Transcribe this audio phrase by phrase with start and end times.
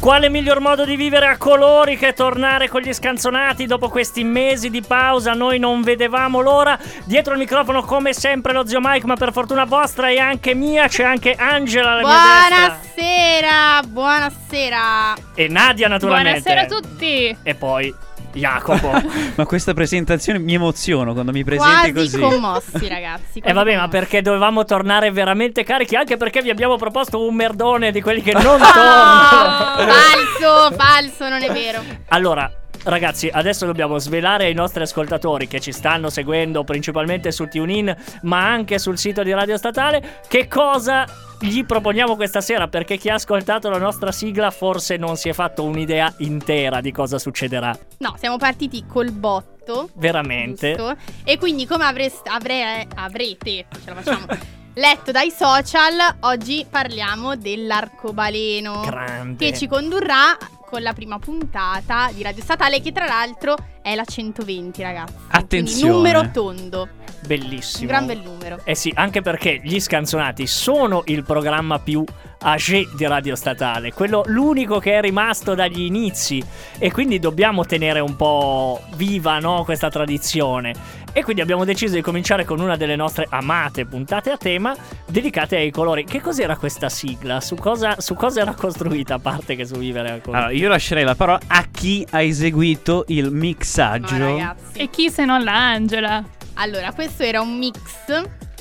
[0.00, 4.70] Quale miglior modo di vivere a colori che tornare con gli scanzonati dopo questi mesi
[4.70, 5.34] di pausa?
[5.34, 6.78] Noi non vedevamo l'ora.
[7.04, 10.88] Dietro il microfono, come sempre, lo zio Mike, ma per fortuna vostra e anche mia,
[10.88, 12.16] c'è anche Angela alla mia
[12.48, 12.78] destra.
[12.94, 15.14] Buonasera, buonasera.
[15.34, 16.40] E Nadia, naturalmente.
[16.40, 17.36] Buonasera a tutti.
[17.42, 17.94] E poi
[18.32, 18.90] Jacopo.
[19.36, 22.18] Ma questa presentazione mi emoziono quando mi presenti Quasi così.
[22.20, 23.38] commossi, ragazzi.
[23.38, 25.96] E quasi vabbè, ma perché dovevamo tornare veramente carichi?
[25.96, 28.62] Anche perché vi abbiamo proposto un merdone di quelli che non tornano.
[28.72, 31.82] Ah, falso, falso, non è vero.
[32.08, 32.50] Allora,
[32.84, 38.46] ragazzi, adesso dobbiamo svelare ai nostri ascoltatori che ci stanno seguendo principalmente su TuneIn, ma
[38.46, 41.06] anche sul sito di Radio Statale, che cosa
[41.40, 45.32] gli proponiamo questa sera, perché chi ha ascoltato la nostra sigla forse non si è
[45.32, 47.76] fatto un'idea intera di cosa succederà.
[47.98, 49.90] No, siamo partiti col botto.
[49.94, 50.74] Veramente.
[50.74, 50.96] giusto?
[51.24, 54.26] E quindi, come avreste, avre- avrete, ce la facciamo,
[54.74, 58.82] letto dai social, oggi parliamo dell'arcobaleno.
[58.84, 59.44] Grande.
[59.44, 60.36] Che ci condurrà
[60.70, 65.14] con la prima puntata di Radio Statale, che tra l'altro è la 120, ragazzi.
[65.28, 65.80] Attenzione.
[65.80, 66.88] Quindi numero tondo.
[67.26, 67.82] Bellissimo.
[67.82, 68.60] Un gran bel numero.
[68.64, 72.04] Eh sì, anche perché gli scanzonati sono il programma più
[72.42, 76.42] âgé di Radio Statale, quello l'unico che è rimasto dagli inizi
[76.78, 80.98] e quindi dobbiamo tenere un po' viva no, questa tradizione.
[81.12, 85.56] E quindi abbiamo deciso di cominciare con una delle nostre amate puntate a tema dedicate
[85.56, 86.04] ai colori.
[86.04, 87.40] Che cos'era questa sigla?
[87.40, 90.42] Su cosa, su cosa era costruita a parte che su vivere a colori?
[90.42, 94.16] Allora, io lascerei la parola a chi ha eseguito il mixaggio.
[94.16, 94.78] Ragazzi.
[94.78, 96.22] E chi se non la Angela?
[96.54, 97.78] Allora, questo era un mix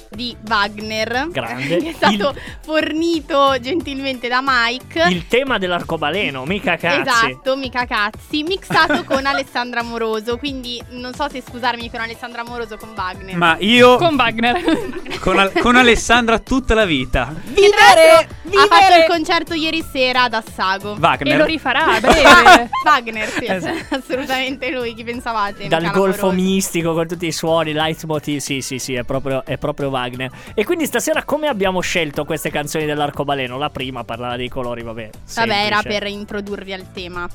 [0.09, 1.28] di Wagner.
[1.30, 1.78] Grande.
[1.80, 5.08] Che è stato Il- fornito gentilmente da Mike.
[5.09, 7.28] Il tema dell'arcobaleno, mica cazzi.
[7.31, 10.38] Esatto, mica cazzi, mixato con Alessandra Moroso.
[10.38, 13.36] Quindi non so se scusarmi con Alessandra Moroso o con Wagner.
[13.36, 14.62] Ma io Con Wagner.
[15.20, 17.34] con, Al- con Alessandra tutta la vita.
[17.53, 20.95] Che l'altro Ha fatto il concerto ieri sera ad Assago.
[20.99, 21.33] Wagner.
[21.33, 22.69] e lo rifarà a breve.
[22.85, 23.95] Wagner, sì, Esatto.
[23.95, 24.93] assolutamente lui.
[24.93, 25.67] Chi pensavate?
[25.67, 29.89] Dal golfo mistico con tutti i suoni, leitmotiv, sì, sì, sì, è proprio, è proprio
[29.89, 30.29] Wagner.
[30.53, 33.57] E quindi stasera come abbiamo scelto queste canzoni dell'arcobaleno?
[33.57, 35.09] La prima parlava dei colori, vabbè.
[35.35, 35.99] Vabbè, era semplice.
[35.99, 37.27] per introdurvi al tema.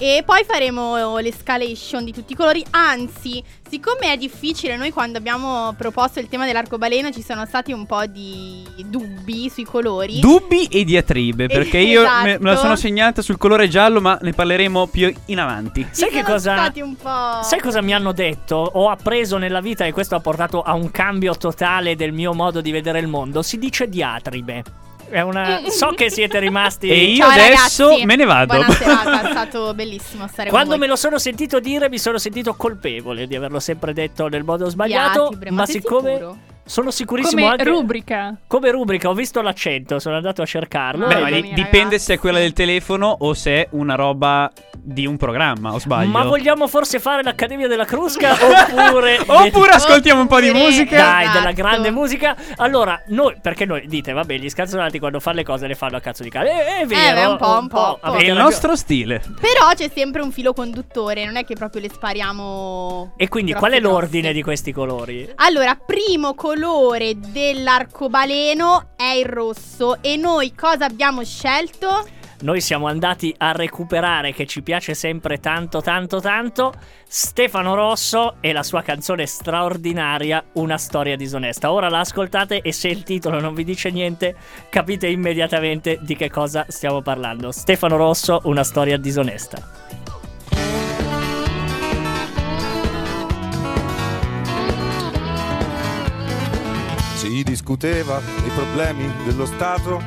[0.00, 2.64] E poi faremo l'escalation di tutti i colori.
[2.70, 7.84] Anzi, siccome è difficile, noi quando abbiamo proposto il tema dell'arcobaleno ci sono stati un
[7.84, 10.20] po' di dubbi sui colori.
[10.20, 12.56] Dubbi e diatribe, perché io me, me la Esatto.
[12.60, 15.82] sono segnata sul colore giallo, ma ne parleremo più in avanti.
[15.82, 17.42] Ci Sai che cosa- stati un po'.
[17.42, 18.54] Sai cosa mi hanno detto?
[18.54, 22.60] Ho appreso nella vita e questo ha portato a un cambio totale del mio modo
[22.60, 23.42] di vedere il mondo.
[23.42, 24.62] Si dice diatribe.
[25.10, 25.62] È una...
[25.68, 26.88] So che siete rimasti...
[26.88, 28.06] E io Ciao, adesso ragazzi.
[28.06, 28.54] me ne vado.
[28.54, 32.18] Buona serata, è stato bellissimo stare Quando con me lo sono sentito dire, mi sono
[32.18, 35.28] sentito colpevole di averlo sempre detto nel modo sbagliato.
[35.28, 36.38] Diatribe, ma siccome sicuro?
[36.68, 37.64] Sono sicurissimo Come anche.
[37.64, 38.36] rubrica.
[38.46, 41.06] Come rubrica, ho visto l'accento, sono andato a cercarlo.
[41.06, 41.98] Beh, ma Scusami, dipende ragazzi.
[42.04, 46.10] se è quella del telefono o se è una roba di un programma, o sbaglio.
[46.10, 50.96] Ma vogliamo forse fare l'Accademia della Crusca oppure Oppure ascoltiamo un po' di musica.
[50.96, 51.38] dai Esatto.
[51.38, 52.36] della grande musica.
[52.56, 56.00] Allora, noi perché noi dite, vabbè, gli scanzonati quando fanno le cose le fanno a
[56.00, 56.50] cazzo di cane.
[56.50, 58.42] Eh, è vero, beh, un po', un po', È avete il ragione.
[58.42, 59.22] nostro stile.
[59.40, 63.14] Però c'è sempre un filo conduttore, non è che proprio le spariamo.
[63.16, 63.94] E quindi grossi, qual è grossi.
[63.94, 65.30] l'ordine di questi colori?
[65.36, 66.56] Allora, primo colore
[67.16, 70.02] dell'arcobaleno è il rosso.
[70.02, 72.06] E noi cosa abbiamo scelto?
[72.40, 76.72] Noi siamo andati a recuperare, che ci piace sempre tanto, tanto, tanto,
[77.06, 81.72] Stefano Rosso e la sua canzone straordinaria, Una storia disonesta.
[81.72, 84.36] Ora la ascoltate e se il titolo non vi dice niente,
[84.68, 87.50] capite immediatamente di che cosa stiamo parlando.
[87.50, 90.07] Stefano Rosso, Una storia disonesta.
[97.68, 100.02] Discuteva dei problemi dello Stato,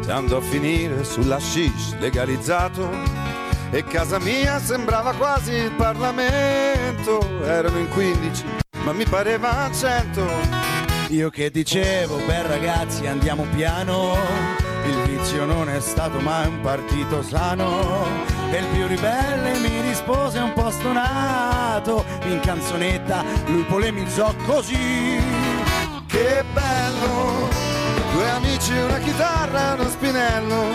[0.00, 2.90] si andò a finire sulla shish legalizzato
[3.70, 8.44] e casa mia sembrava quasi il Parlamento, erano in 15
[8.82, 10.26] ma mi pareva 100.
[11.10, 14.16] Io che dicevo, beh ragazzi andiamo piano,
[14.84, 18.06] il vizio non è stato mai un partito sano.
[18.50, 25.31] E il più ribelle mi rispose un po' stonato, in canzonetta lui polemizzò così.
[26.12, 27.48] Che bello,
[28.12, 30.72] due amici, una chitarra uno spinello.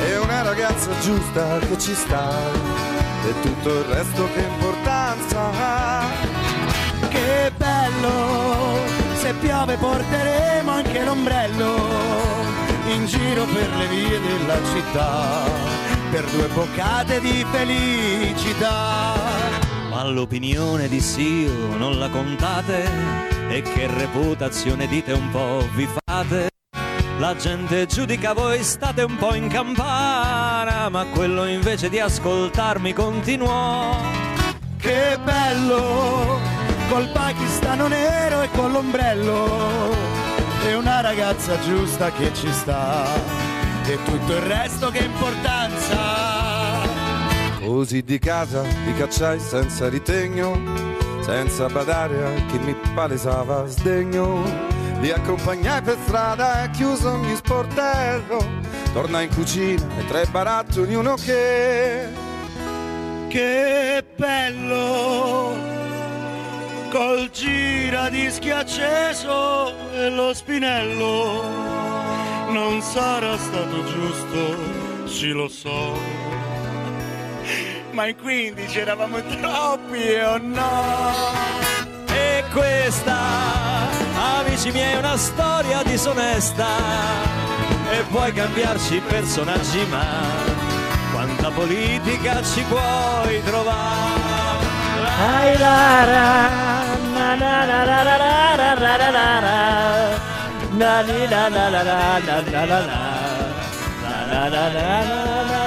[0.00, 2.30] E una ragazza giusta che ci sta.
[3.26, 6.04] E tutto il resto che importanza ha.
[7.08, 8.78] Che bello,
[9.16, 11.74] se piove porteremo anche l'ombrello.
[12.90, 15.42] In giro per le vie della città,
[16.12, 19.61] per due boccate di felicità.
[19.92, 22.90] Ma l'opinione di Sio non la contate
[23.50, 26.48] e che reputazione dite un po' vi fate?
[27.18, 33.94] La gente giudica voi state un po' in campana, ma quello invece di ascoltarmi continuò.
[34.78, 36.40] Che bello,
[36.88, 39.94] col pakistano nero e con l'ombrello,
[40.64, 43.04] e una ragazza giusta che ci sta,
[43.84, 45.61] e tutto il resto che importanza.
[47.64, 50.60] Così di casa li cacciai senza ritegno,
[51.20, 54.42] senza badare a chi mi palesava sdegno.
[54.98, 58.44] Li accompagnai per strada e chiuso ogni sportello.
[58.92, 62.08] Tornai in cucina e tre barattoli uno che.
[63.28, 65.56] Che bello,
[66.90, 71.42] col giradischi acceso e lo spinello.
[72.50, 76.21] Non sarà stato giusto, sì lo so.
[77.92, 81.04] Ma in 15 eravamo troppi o no?
[82.06, 83.18] E questa,
[84.38, 86.66] amici miei, è una storia disonesta.
[87.90, 90.06] E puoi cambiarci personaggi, ma
[91.12, 94.70] quanta politica ci puoi trovare?
[95.34, 96.48] Ai la ra,
[97.12, 100.30] na na na na na na na na na na na.
[100.72, 103.20] Na ni na na na na na na na na.
[104.00, 105.61] Na na na na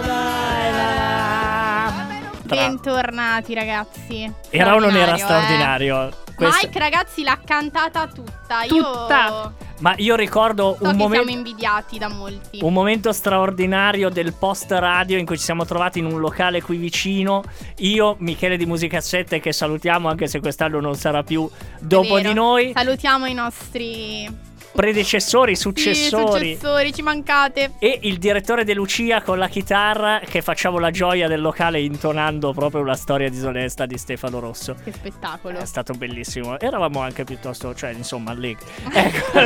[2.46, 4.32] Bentornati ragazzi.
[4.50, 6.12] Era o non era Straordinario, eh.
[6.36, 8.64] Questo- Mike ragazzi l'ha cantata tutta.
[8.68, 9.26] Tutta.
[9.26, 11.24] Io Ma io ricordo so un momento.
[11.26, 12.60] siamo invidiati da molti.
[12.62, 16.78] Un momento straordinario del post radio in cui ci siamo trovati in un locale qui
[16.78, 17.44] vicino.
[17.78, 21.50] Io, Michele di Musicazzette, che salutiamo anche se quest'anno non sarà più
[21.80, 22.74] dopo di noi.
[22.76, 24.30] Salutiamo i nostri
[24.76, 26.54] Predecessori, sì, successori.
[26.56, 27.72] successori, ci mancate.
[27.80, 32.54] E il direttore De Lucia con la chitarra che facciamo la gioia del locale intonando
[32.54, 34.76] proprio la storia disonesta di Stefano Rosso.
[34.84, 35.60] Che spettacolo.
[35.60, 36.60] È stato bellissimo.
[36.60, 38.66] Eravamo anche piuttosto, cioè, insomma, allegri.
[38.96, 39.40] Ecco.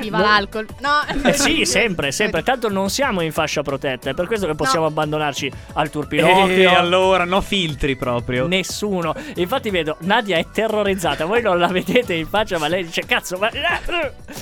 [0.00, 0.24] Viva No.
[0.24, 0.66] l'alcol.
[0.80, 1.28] No.
[1.28, 2.42] Eh sì, sempre, sempre.
[2.42, 4.90] Tanto non siamo in fascia protetta, è per questo che possiamo No.
[4.90, 6.70] abbandonarci al turpiloquio.
[6.70, 8.46] E allora, no filtri proprio.
[8.46, 9.14] Nessuno.
[9.36, 11.24] Infatti vedo, Nadia è terrorizzata.
[11.24, 13.50] Voi non la vedete in faccia, ma lei dice, cazzo, ma...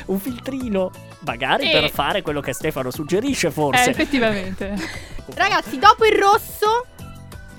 [0.06, 0.91] Un filtrino.
[1.21, 1.71] Magari Eh.
[1.81, 3.90] per fare quello che Stefano suggerisce, Eh, forse.
[3.90, 4.75] effettivamente.
[5.35, 6.87] Ragazzi, dopo il rosso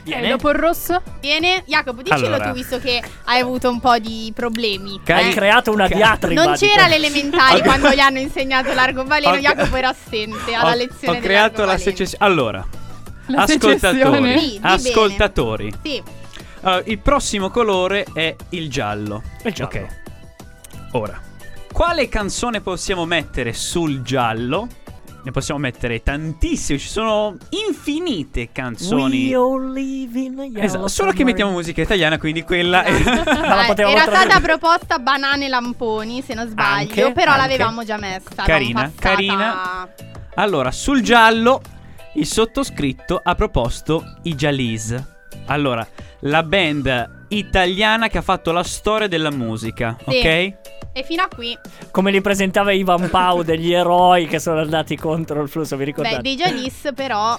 [0.02, 0.28] Viene.
[0.28, 1.02] Eh, dopo il rosso?
[1.20, 2.48] viene Jacopo, dicelo Allora.
[2.48, 5.00] tu visto che hai avuto un po' di problemi.
[5.06, 6.44] Hai Eh, creato una diatriba.
[6.46, 11.18] Non c'era l'elementare quando gli hanno insegnato l'arcobaleno, Ho- Jacopo era assente alla ho, lezione
[11.18, 12.26] ho creato la secessione.
[12.26, 12.66] Allora,
[13.28, 14.40] La ascoltatori?
[14.40, 15.74] Sì, ascoltatori.
[15.84, 16.02] Sì,
[16.62, 19.22] Allora, il prossimo colore è il giallo.
[19.44, 19.70] Il giallo.
[19.70, 19.88] Ok.
[20.94, 21.22] Ora,
[21.80, 24.68] quale canzone possiamo mettere sul giallo?
[25.24, 29.30] Ne possiamo mettere tantissime, ci sono infinite canzoni.
[29.30, 32.92] We all live in a yellow Esatto, solo che mettiamo musica italiana, quindi quella è...
[33.02, 37.48] la potevamo era stata proposta banane lamponi, se non sbaglio, Anche, però anche.
[37.48, 38.44] l'avevamo già messa.
[38.44, 39.90] Carina, passata- carina.
[40.36, 41.62] Allora, sul giallo,
[42.16, 45.02] il sottoscritto ha proposto i Jalis.
[45.46, 45.88] Allora,
[46.24, 50.18] la band italiana che ha fatto la storia della musica, Sì.
[50.18, 50.26] ok?
[50.92, 51.58] E fino a qui,
[51.92, 55.90] Come li presentava Ivan Pau degli eroi che sono andati contro il flusso, vi beh,
[55.90, 56.22] ricordate?
[56.22, 57.38] dei Jalis però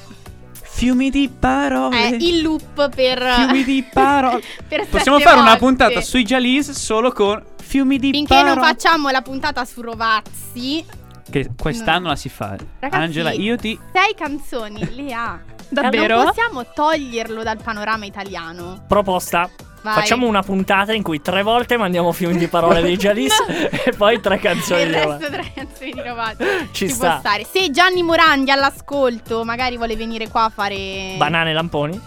[0.53, 1.99] Fiumi di parole.
[2.11, 3.19] è il loop per...
[3.21, 4.41] Fiumi di parole.
[4.67, 5.59] per Possiamo fare una volte.
[5.59, 8.55] puntata sui Jalis solo con fiumi di Finché parole.
[8.55, 10.85] non facciamo la puntata su Rovazzi,
[11.29, 12.57] Che quest'anno la si fa.
[12.79, 13.79] Ragazzi, Angela, io ti.
[13.93, 15.39] sei canzoni le ha.
[15.69, 16.17] Davvero?
[16.17, 18.85] Non possiamo toglierlo dal panorama italiano.
[18.89, 19.51] Proposta.
[19.83, 19.95] Vai.
[19.95, 24.21] Facciamo una puntata in cui tre volte mandiamo fiumi di parole dei Jalis e poi
[24.21, 24.83] tre canzoni.
[24.83, 26.45] il resto tre canzoni di Rovazzi.
[26.71, 27.09] Ci Ci sta.
[27.11, 27.47] può stare.
[27.51, 31.15] Se Gianni Morandi all'ascolto magari vuole venire qua a fare...
[31.17, 32.01] Banane lamponi?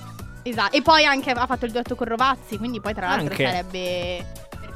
[0.43, 0.75] Esatto.
[0.75, 3.45] E poi anche ha fatto il duetto con Rovazzi, quindi poi tra l'altro Anche.
[3.45, 4.25] sarebbe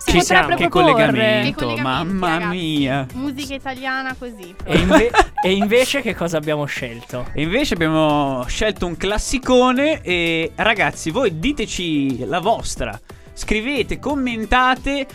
[0.06, 2.56] Ci siamo, che collegamento, Che mamma ragazzi.
[2.56, 3.06] mia.
[3.13, 4.56] Musica italiana così.
[4.63, 5.12] E, inve-
[5.44, 7.27] e invece che cosa abbiamo scelto?
[7.34, 12.98] E invece abbiamo scelto un classicone e ragazzi, voi diteci la vostra.
[13.34, 15.06] Scrivete, commentate.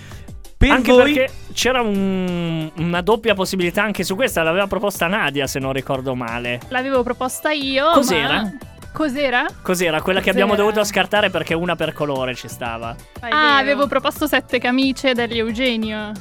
[0.57, 5.47] Per anche voi perché c'era un- una doppia possibilità anche su questa, l'aveva proposta Nadia
[5.49, 6.61] se non ricordo male.
[6.69, 7.91] L'avevo proposta io.
[7.93, 8.43] Cos'era?
[8.43, 8.53] ma-
[8.93, 9.47] Cos'era?
[9.63, 10.03] Cos'era?
[10.03, 10.45] Quella che Cos'era?
[10.45, 12.95] abbiamo dovuto scartare perché una per colore ci stava.
[13.21, 16.13] Ah, avevo proposto sette camicie degli Eugenio.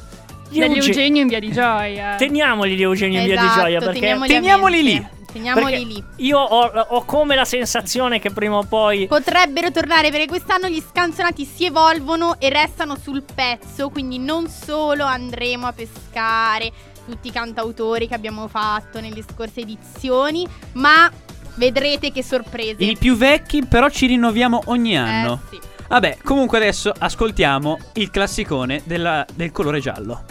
[0.48, 2.16] Degli Euge- Eugenio in via di gioia.
[2.18, 5.06] Teniamoli gli Eugenio in via di Esatto, gioia perché teniamoli Teniamoli lì.
[5.32, 6.04] Teniamoli lì.
[6.16, 10.82] io ho, ho come la sensazione che prima o poi Potrebbero tornare perché quest'anno gli
[10.86, 16.70] scanzonati si evolvono e restano sul pezzo, quindi non solo andremo a pescare
[17.06, 21.10] tutti i cantautori che abbiamo fatto nelle scorse edizioni, ma
[21.54, 22.82] vedrete che sorprese.
[22.82, 25.40] i più vecchi però ci rinnoviamo ogni Eh, anno.
[25.50, 25.58] sì.
[25.88, 30.22] Vabbè, comunque adesso ascoltiamo il classicone della- del colore giallo.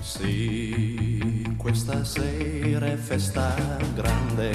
[0.00, 3.54] Sì, questa sera è festa
[3.94, 4.52] grande,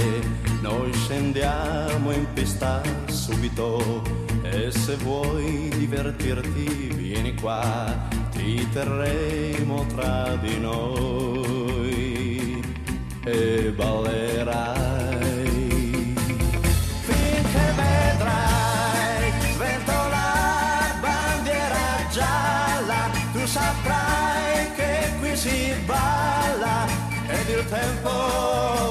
[0.61, 4.01] noi scendiamo in pista subito
[4.43, 12.61] e se vuoi divertirti vieni qua, ti terremo tra di noi
[13.25, 15.02] e ballerai.
[27.53, 28.09] Il tempo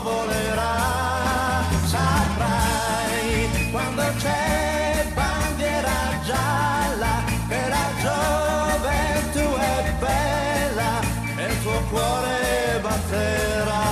[0.02, 1.64] volerà.
[1.84, 11.00] Saprai quando c'è bandiera gialla che la gioventù è bella
[11.36, 13.84] e il tuo cuore batterà.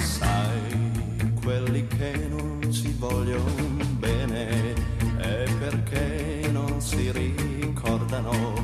[0.00, 3.52] Sai, quelli che non ci vogliono
[3.98, 4.74] bene
[5.18, 8.61] è perché non si ricordano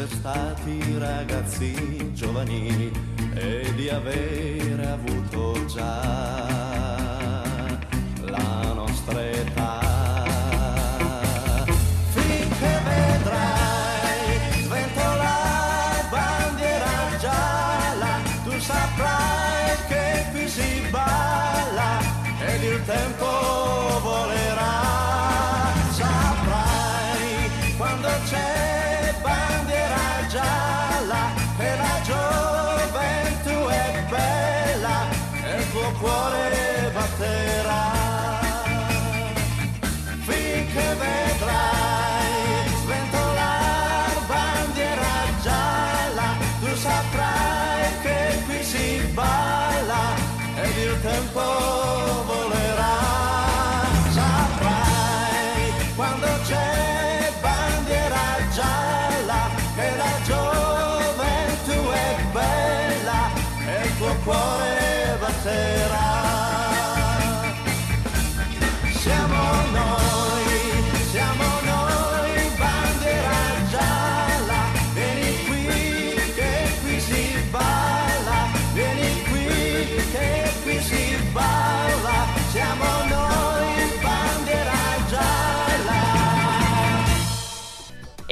[0.00, 2.90] di essere stati ragazzi giovani
[3.34, 7.42] e di avere avuto già
[8.20, 9.78] la nostra età.
[12.12, 17.08] Finché vedrai sventolare bandiera
[18.44, 22.00] tu saprai che qui si balla
[22.46, 23.49] ed il tempo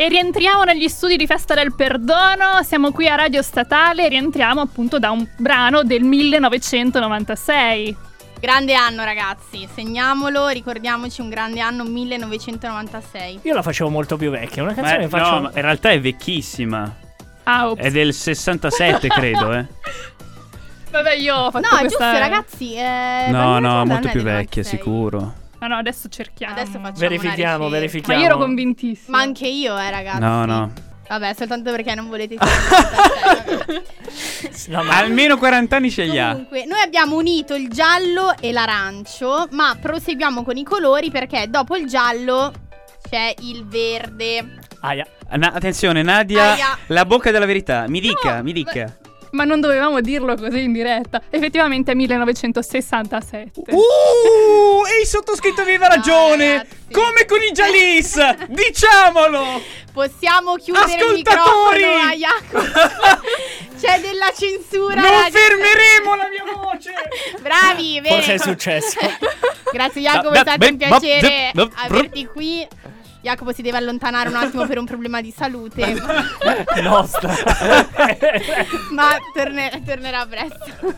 [0.01, 2.63] E rientriamo negli studi di Festa del Perdono.
[2.63, 7.97] Siamo qui a Radio Statale e rientriamo appunto da un brano del 1996.
[8.39, 13.41] Grande anno ragazzi, segniamolo, ricordiamoci un grande anno 1996.
[13.43, 15.91] io la facevo molto più vecchia, una Ma, canzone che faccio no, ma in realtà
[15.91, 16.95] è vecchissima.
[17.43, 17.83] Ah, ops.
[17.83, 19.67] È del 67, credo, eh.
[20.93, 22.05] Vabbè, io ho fatto No, è questa...
[22.11, 22.75] giusto ragazzi.
[22.77, 24.65] eh, No, no, molto più vecchia, 96.
[24.65, 25.35] sicuro.
[25.61, 26.53] No, no, adesso cerchiamo.
[26.55, 28.21] Adesso facciamo Verifichiamo, verifichiamo.
[28.21, 29.17] Ma io ero convintissima.
[29.17, 30.21] Ma anche io, eh ragazzi.
[30.21, 30.73] No, no.
[31.09, 32.37] Vabbè, soltanto perché non volete
[34.69, 36.33] No, ma Almeno 40 anni ce li ha.
[36.33, 41.77] Comunque, noi abbiamo unito il giallo e l'arancio, ma proseguiamo con i colori perché dopo
[41.77, 42.53] il giallo
[43.09, 44.59] c'è il verde.
[44.81, 45.07] Aia.
[45.31, 46.79] Na- attenzione, Nadia, Aia.
[46.89, 47.87] la bocca della verità.
[47.89, 48.97] Mi dica, No, mi dica.
[49.33, 51.23] Ma non dovevamo dirlo così in diretta.
[51.31, 53.63] Effettivamente è 1967.
[53.71, 56.57] Uh, e il sottoscritto aveva ragione.
[56.57, 56.77] ragazzi.
[56.93, 58.47] Come con i Jalis.
[58.47, 59.61] Diciamolo.
[59.93, 61.85] Possiamo chiudere il Ascoltatori!
[61.85, 63.21] microfono a Jacopo.
[63.81, 64.95] c'è della censura.
[64.95, 65.31] Non ragazzi.
[65.33, 66.93] fermeremo la mia voce.
[67.41, 68.15] Bravi, bene.
[68.17, 68.99] Forse è successo.
[69.73, 72.67] Grazie Jacopo, Da- è stato un piacere averti qui.
[73.21, 75.95] Jacopo si deve allontanare un attimo per un problema di salute.
[76.83, 77.35] Nostra.
[78.93, 80.95] ma torne- tornerà presto.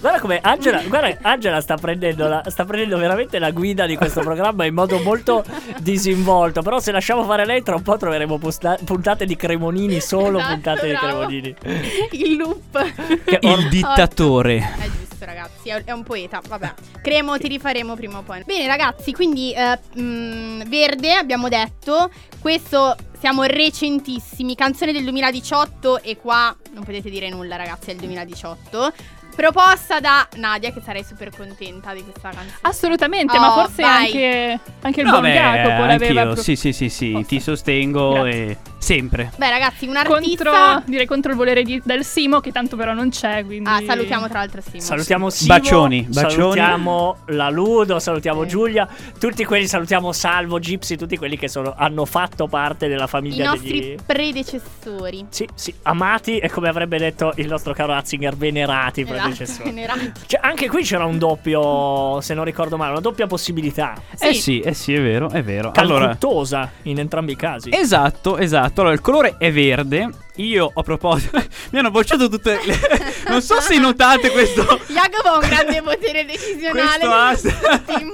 [0.00, 4.20] Guarda come Angela, guarda, Angela sta, prendendo la- sta prendendo veramente la guida di questo
[4.20, 5.44] programma in modo molto
[5.78, 6.62] disinvolto.
[6.62, 10.52] Però se lasciamo fare lei, tra un po' troveremo posta- puntate di Cremonini, solo Esatto,
[10.54, 11.26] puntate bravo.
[11.26, 11.88] di Cremonini.
[12.12, 12.92] Il loop.
[13.24, 14.56] Che or- Il dittatore.
[14.58, 15.68] È giusto, ragazzi.
[15.68, 16.40] È, è un poeta.
[16.46, 16.74] Vabbè.
[17.02, 18.42] Cremo, ti rifaremo prima o poi.
[18.44, 19.12] Bene, ragazzi.
[19.12, 22.10] Quindi, eh, mm, Verde, abbiamo detto.
[22.40, 24.54] Questo siamo recentissimi.
[24.54, 26.02] Canzone del 2018.
[26.02, 27.90] E qua non potete dire nulla, ragazzi.
[27.90, 28.92] È il 2018.
[29.34, 32.54] Proposta da Nadia, che sarei super contenta di questa canzone.
[32.62, 34.06] Assolutamente, Oh, ma forse vai.
[34.06, 36.32] anche, anche il No, buon beh, Jacopo l'aveva anch'io.
[36.34, 38.32] pro- Sì, sì, sì, sì, ti sostengo Grazie.
[38.50, 39.30] e sempre.
[39.36, 40.44] Beh, ragazzi, un artista.
[40.50, 43.44] contro, direi contro il volere di- del Simo, che tanto però non c'è.
[43.44, 43.68] Quindi...
[43.68, 44.80] Ah, salutiamo tra l'altro Simo.
[44.80, 46.30] Salutiamo Simo, Bacioni, bacioni.
[46.32, 48.48] salutiamo la Ludo, salutiamo Sì.
[48.48, 53.08] Giulia, tutti quelli, salutiamo Salvo, Gypsy, tutti quelli che sono- hanno fatto parte della I
[53.08, 53.94] famiglia nostri degli...
[54.04, 55.26] predecessori.
[55.28, 59.70] Sì, sì, amati e come avrebbe detto il nostro caro Ratzinger, venerati Esatto, predecessori.
[59.70, 60.12] venerati.
[60.26, 63.94] Cioè, anche qui c'era un doppio, se non ricordo male, una doppia possibilità.
[64.18, 65.72] Eh sì, eh sì, è vero, è vero.
[65.74, 67.70] Allora, Calcuttosa in entrambi i casi.
[67.72, 68.66] esatto, esatto.
[68.74, 70.08] Allora, il colore è verde.
[70.36, 71.30] Io ho proposto.
[71.70, 72.78] Mi hanno bocciato tutte le.
[73.28, 74.62] non so se notate questo.
[74.88, 77.36] Jacopo ha un grande potere decisionale.
[77.40, 78.10] Questo team.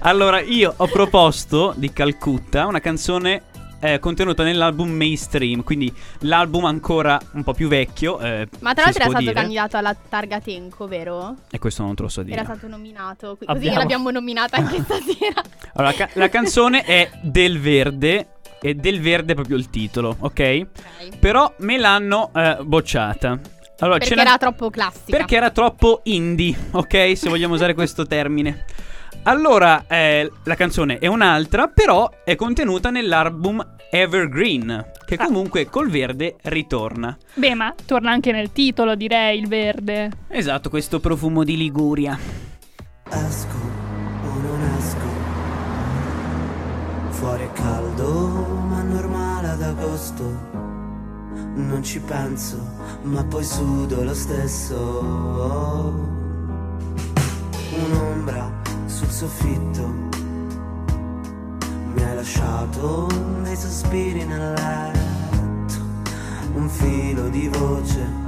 [0.00, 3.42] Allora, io ho proposto di Calcutta una canzone
[3.80, 8.20] eh, contenuta nell'album Mainstream, quindi l'album ancora un po' più vecchio.
[8.20, 9.32] eh, Ma tra l'altro era stato dire.
[9.32, 11.34] candidato alla Targa Tenco, vero?
[11.50, 12.36] E questo non te lo so dire.
[12.36, 13.36] Era stato nominato.
[13.36, 15.42] Così Abbiamo- l'abbiamo nominata anche stasera.
[15.74, 18.26] Allora, ca- la canzone è Del Verde.
[18.60, 20.66] E del verde è proprio il titolo, ok?
[21.00, 21.18] Ok.
[21.18, 23.38] Però me l'hanno eh, bocciata.
[23.80, 25.16] Allora, Perché era troppo classica.
[25.16, 27.12] Perché era troppo indie, ok?
[27.16, 28.64] Se vogliamo usare questo termine.
[29.24, 35.24] Allora, eh, la canzone è un'altra, però è contenuta nell'album Evergreen, che Ah.
[35.26, 37.16] comunque col verde ritorna.
[37.34, 40.10] Beh, ma torna anche nel titolo, direi, il verde.
[40.28, 42.18] Esatto, questo profumo di Liguria.
[43.10, 43.77] Esco
[47.18, 48.28] Fuori è caldo,
[48.68, 50.22] ma normale ad agosto.
[51.56, 52.56] Non ci penso,
[53.02, 54.76] ma poi sudo lo stesso.
[57.74, 58.48] Un'ombra
[58.86, 59.86] sul soffitto.
[61.92, 63.08] Mi hai lasciato
[63.42, 65.74] dei sospiri nel letto.
[66.54, 68.26] Un filo di voce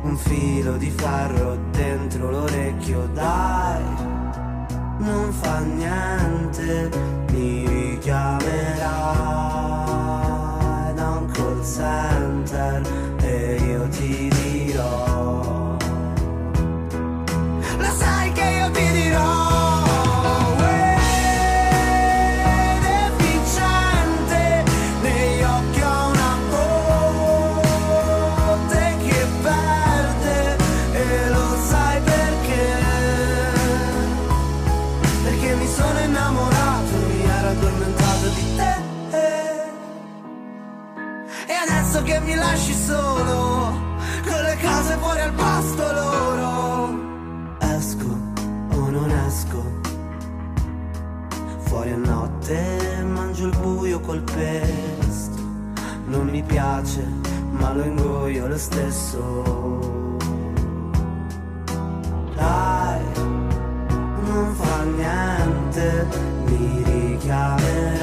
[0.00, 4.07] un filo di ferro dentro l'orecchio, dai,
[4.98, 6.90] non fa niente,
[7.32, 9.27] mi richiamerai
[42.28, 43.72] mi lasci solo,
[44.22, 46.48] con le cose fuori al pasto loro.
[47.58, 48.10] Esco
[48.72, 49.62] o non esco.
[51.60, 55.40] Fuori a notte mangio il buio col pesto.
[56.06, 57.02] Non mi piace,
[57.50, 59.86] ma lo ingoio lo stesso.
[62.34, 63.04] Dai,
[64.26, 66.06] non fa niente,
[66.44, 67.97] mi richiamerai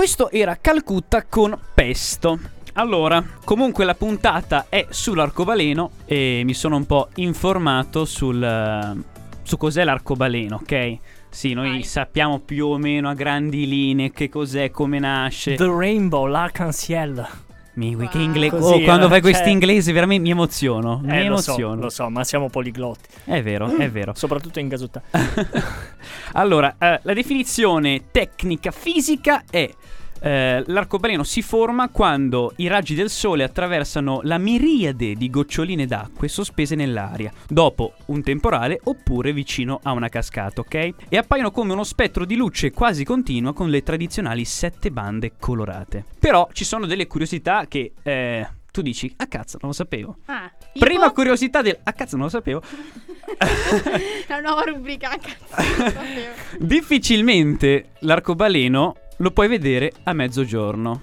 [0.00, 2.38] questo era Calcutta con Pesto.
[2.72, 8.96] Allora, comunque la puntata è sull'arcobaleno e mi sono un po' informato sul, eh,
[9.42, 10.96] su cos'è l'arcobaleno, ok?
[11.28, 11.82] Sì, noi Vai.
[11.82, 15.56] sappiamo più o meno a grandi linee che cos'è, come nasce.
[15.56, 17.28] The Rainbow, l'arc-en-ciel.
[17.72, 18.22] Mi, che Wow.
[18.24, 18.56] inglese.
[18.56, 21.00] Così, Oh, quando fai questi cioè- inglesi veramente mi emoziono.
[21.04, 21.80] Mi Eh, lo so, emoziono.
[21.82, 23.08] lo so, ma siamo poliglotti.
[23.24, 24.12] È vero, è vero.
[24.16, 25.02] Soprattutto in Gasuta.
[26.32, 29.70] allora, eh, la definizione tecnica fisica è
[30.20, 36.28] eh, l'arcobaleno si forma quando i raggi del sole attraversano la miriade di goccioline d'acque
[36.28, 40.94] sospese nell'aria, dopo un temporale oppure vicino a una cascata, ok?
[41.08, 46.04] E appaiono come uno spettro di luce quasi continua con le tradizionali sette bande colorate.
[46.18, 50.16] Però ci sono delle curiosità che eh, tu dici, ah cazzo, non lo sapevo.
[50.26, 52.62] Ah, tipo Prima curiosità del, ah cazzo, non lo sapevo.
[54.28, 55.08] la nuova rubrica.
[55.10, 56.34] Cazzo, non sapevo.
[56.58, 61.00] Difficilmente l'arcobaleno lo puoi vedere a mezzogiorno.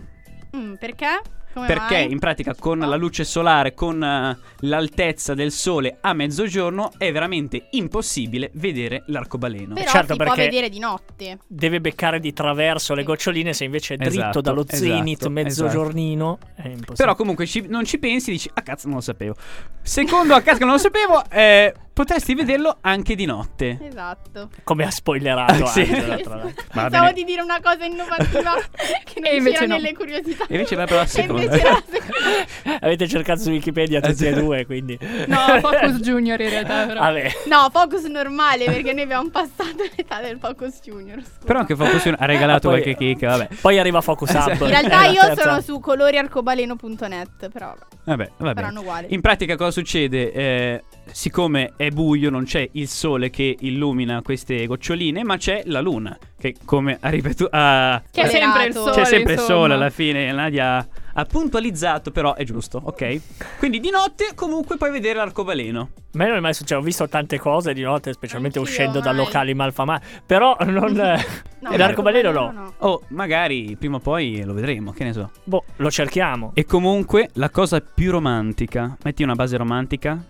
[0.55, 1.21] Mm, perché?
[1.57, 2.11] Come Perché mai?
[2.11, 7.67] in pratica con la luce solare, con eh, l'altezza del sole a mezzogiorno è veramente
[7.71, 9.73] impossibile vedere l'arcobaleno.
[9.73, 11.37] Però Certo, si può perché- vedere di notte.
[11.47, 15.31] Deve beccare di traverso le goccioline, se invece è dritto Esatto, dallo esatto, zenith esatto.
[15.31, 16.95] mezzogiornino è impossibile.
[16.95, 19.35] Però comunque ci- non ci pensi dici, ah cazzo non lo sapevo.
[19.81, 23.79] Secondo, a cazzo che non lo sapevo, eh, potresti vederlo anche di notte.
[23.81, 24.49] Esatto.
[24.63, 25.81] Come ha spoilerato Sì.
[25.81, 26.63] Angela, tra l'altro.
[26.73, 28.53] Va Pensavo di dire una cosa innovativa
[29.03, 29.73] che non E c'era no.
[29.75, 30.45] nelle curiosità.
[30.47, 31.41] E invece era per la E seconda.
[32.79, 34.97] Avete cercato su Wikipedia tutti e due, quindi...
[35.27, 36.85] No, Focus Junior in realtà.
[36.85, 36.99] Però.
[36.99, 37.31] Vabbè.
[37.47, 41.19] No, Focus normale perché noi abbiamo passato l'età del Focus Junior.
[41.21, 41.45] scusa.
[41.45, 43.47] Però anche Focus ha regalato Poi- qualche kick, vabbè.
[43.61, 44.61] Poi arriva Focus Hub.
[44.61, 49.07] In realtà io terza- sono su coloriarcobaleno.net, però vabbè, Vabbè, saranno uguali.
[49.09, 50.31] In pratica cosa succede?
[50.31, 55.79] Eh, siccome è buio, non c'è il sole che illumina queste goccioline, ma c'è la
[55.81, 57.49] luna, che come ha ripetuto...
[57.51, 58.91] ha- Che è sempre il C'è sole.
[58.91, 60.85] c'è sempre il sole alla fine, Nadia
[61.19, 63.21] ha, puntualizzato, però è giusto, ok?
[63.57, 65.89] Quindi di notte comunque puoi vedere l'arcobaleno.
[65.95, 68.99] A me non è mai successo, ho visto tante cose di notte, specialmente Anch'io, uscendo
[68.99, 69.25] da mai.
[69.25, 70.05] locali malfamati.
[70.25, 71.15] Però non.
[71.59, 72.73] No, l'arcobaleno no.
[72.77, 75.31] Oh, magari prima o poi lo vedremo, che ne so.
[75.43, 76.51] Boh, lo cerchiamo.
[76.53, 80.23] E comunque la cosa più romantica, metti una base romantica,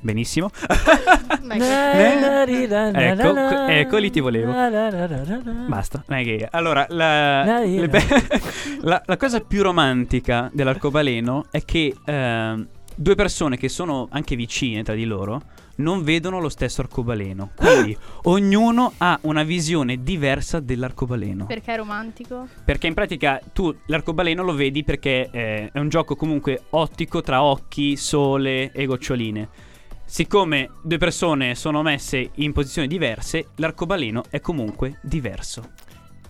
[0.00, 0.50] benissimo.
[1.42, 1.56] Beh,
[2.92, 4.52] Ecco, ecco, lì ti volevo.
[5.66, 6.48] Basta, non è che...
[6.50, 8.06] Allora, la, le be-
[8.82, 14.82] la, la cosa più romantica dell'arcobaleno è che ehm, due persone che sono anche vicine
[14.82, 15.42] tra di loro
[15.76, 17.50] non vedono lo stesso arcobaleno.
[17.56, 21.46] Quindi ognuno ha una visione diversa dell'arcobaleno.
[21.46, 22.46] Perché è romantico?
[22.64, 27.42] Perché in pratica tu l'arcobaleno lo vedi perché eh, è un gioco comunque ottico tra
[27.42, 29.48] occhi, sole e goccioline.
[30.10, 35.70] Siccome due persone sono messe in posizioni diverse, l'arcobaleno è comunque diverso.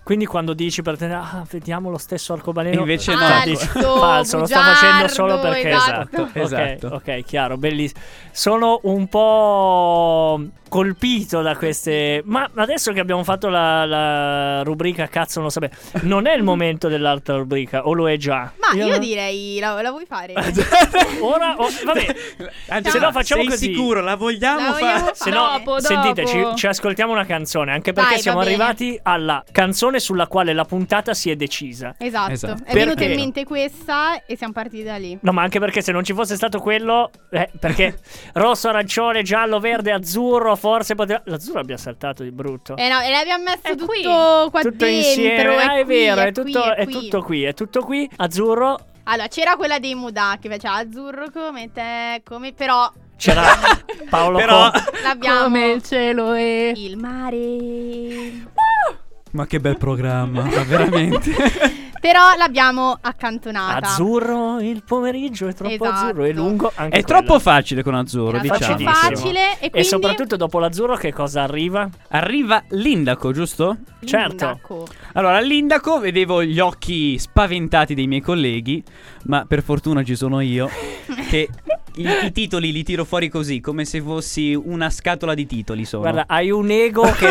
[0.03, 2.79] Quindi quando dici per te, ah, vediamo lo stesso arcobaleno.
[2.79, 3.19] Invece no.
[3.19, 5.69] Ah, Falso, dici, falso, lo sta facendo solo perché.
[5.69, 6.21] esatto.
[6.23, 6.87] Ok, Esatto.
[6.87, 7.99] Ok, chiaro, bellissimo.
[8.31, 12.21] Sono un po' colpito da queste.
[12.25, 15.73] Ma adesso che abbiamo fatto la, la rubrica, cazzo, non lo sapevo.
[16.01, 18.51] Non è il momento dell'altra rubrica, o lo è già?
[18.57, 20.33] Ma io, non- direi, la, la vuoi fare?
[21.21, 22.15] Ora, o- vabbè,
[22.89, 23.65] se no facciamo sei così.
[23.73, 24.01] sicuro?
[24.01, 24.81] La vogliamo La fare?
[24.83, 26.49] vogliamo Se no, Dopo, sentite, dopo.
[26.51, 27.71] ci, ci ascoltiamo una canzone.
[27.71, 31.95] Anche perché Vai, siamo arrivati alla canzone sulla quale la puntata si è decisa.
[31.97, 32.31] Esatto.
[32.31, 32.63] Esatto.
[32.63, 35.17] È venuta in mente questa e siamo partiti da lì.
[35.21, 37.99] No, ma anche perché se non ci fosse stato quello, eh, perché
[38.33, 41.21] rosso, arancione, giallo, verde, azzurro, forse poteva.
[41.25, 42.75] L'azzurro abbia saltato di brutto.
[42.77, 44.03] Eh no, e l'abbiamo messo È tutto qui.
[44.03, 44.87] qua tutto dentro.
[44.87, 46.93] insieme, è ah, è qui, vero, è, qui, tutto, è è qui.
[46.93, 48.09] tutto qui, è tutto qui.
[48.17, 53.43] Azzurro, Allora, c'era quella dei Muda che faceva azzurro come te, come però c'era
[54.09, 56.73] Paolo Però- Co- l'abbiamo Come il cielo e...
[56.75, 57.37] il mare.
[59.31, 61.31] Ma che bel programma, ma veramente.
[62.01, 63.85] Però l'abbiamo accantonata.
[63.89, 65.89] Azzurro, il pomeriggio è troppo Esatto.
[66.07, 66.71] azzurro, è lungo.
[66.73, 67.21] Anche È quella.
[67.21, 68.59] troppo facile con azzurro, Era diciamo.
[68.59, 69.15] troppo Facilissimo.
[69.15, 71.87] facile e E quindi soprattutto dopo l'azzurro che cosa arriva?
[72.09, 73.77] Arriva l'indaco, giusto?
[74.03, 74.59] certo.
[75.13, 78.83] Allora, all'indaco vedevo gli occhi spaventati dei miei colleghi,
[79.23, 80.69] ma per fortuna ci sono io,
[81.29, 81.47] che
[81.95, 86.03] i, i titoli li tiro fuori così, come se fossi una scatola di titoli sono.
[86.03, 87.27] Guarda, hai un ego che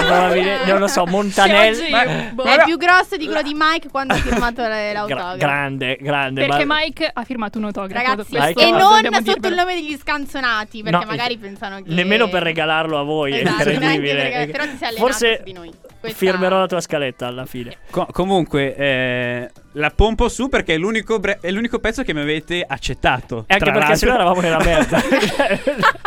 [0.67, 1.89] non lo so, Montanelli.
[1.91, 5.37] Ma- boh, È più grosso di quello di Mike quando ha firmato le- Gra- l'autografo.
[5.39, 6.47] grande, grande.
[6.47, 8.07] Perché ma- Mike ha firmato un autografo.
[8.07, 9.49] Ragazzi, Mike- e non sotto dirvelo.
[9.49, 13.63] il nome degli scanzonati, perché No, magari pensano che Nemmeno per regalarlo a voi, Esatto,
[13.69, 14.15] è incredibile.
[14.31, 15.71] perché- però ti sei allenato Forse su di noi.
[16.01, 17.77] Questa- firmerò la tua scaletta alla fine.
[17.91, 22.21] Co- comunque, eh, la pompo su perché è l'unico, bre- è l'unico pezzo che mi
[22.21, 23.45] avete accettato.
[23.47, 24.99] E anche Tra perché sennò l'altro- eravamo nella merda.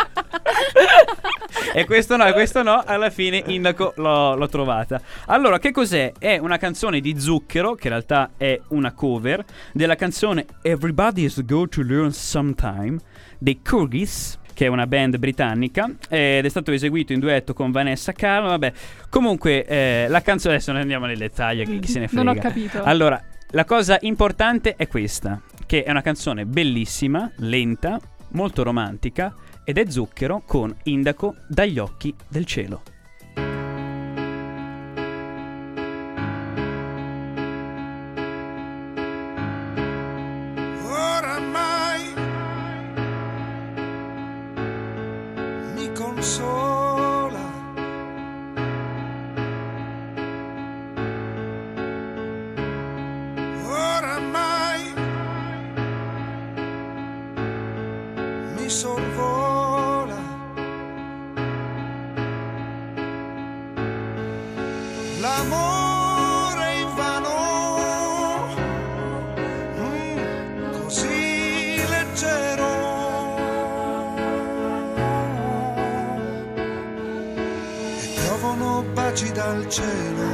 [1.73, 2.82] e questo no, e questo no.
[2.86, 5.01] Alla fine Indaco l'ho, l'ho trovata.
[5.27, 6.12] Allora, che cos'è?
[6.17, 11.43] È una canzone di Zucchero, che in realtà è una cover, della canzone Everybody is
[11.45, 12.97] Go to Learn Sometime
[13.38, 18.12] dei Kurgis che è una band britannica ed è stato eseguito in duetto con Vanessa
[18.12, 18.50] Carlo.
[18.50, 18.74] Vabbè,
[19.10, 22.24] comunque eh, la canzone adesso non andiamo nel dettaglio, chi, chi se ne frega.
[22.24, 22.84] Non ho capito.
[22.84, 29.78] Allora, la cosa importante è questa, che è una canzone bellissima, lenta, molto romantica ed
[29.78, 32.82] è Zucchero con Indaco dagli occhi del cielo.
[46.23, 47.45] Consola.
[53.67, 54.93] Oramai
[58.55, 60.21] mi sorvola.
[65.19, 65.72] L'amore
[79.13, 80.28] baci dal cielo,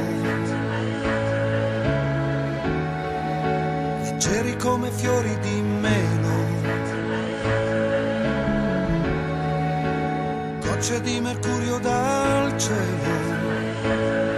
[4.02, 6.38] leggeri come fiori di melo,
[10.60, 14.29] gocce di mercurio dal cielo.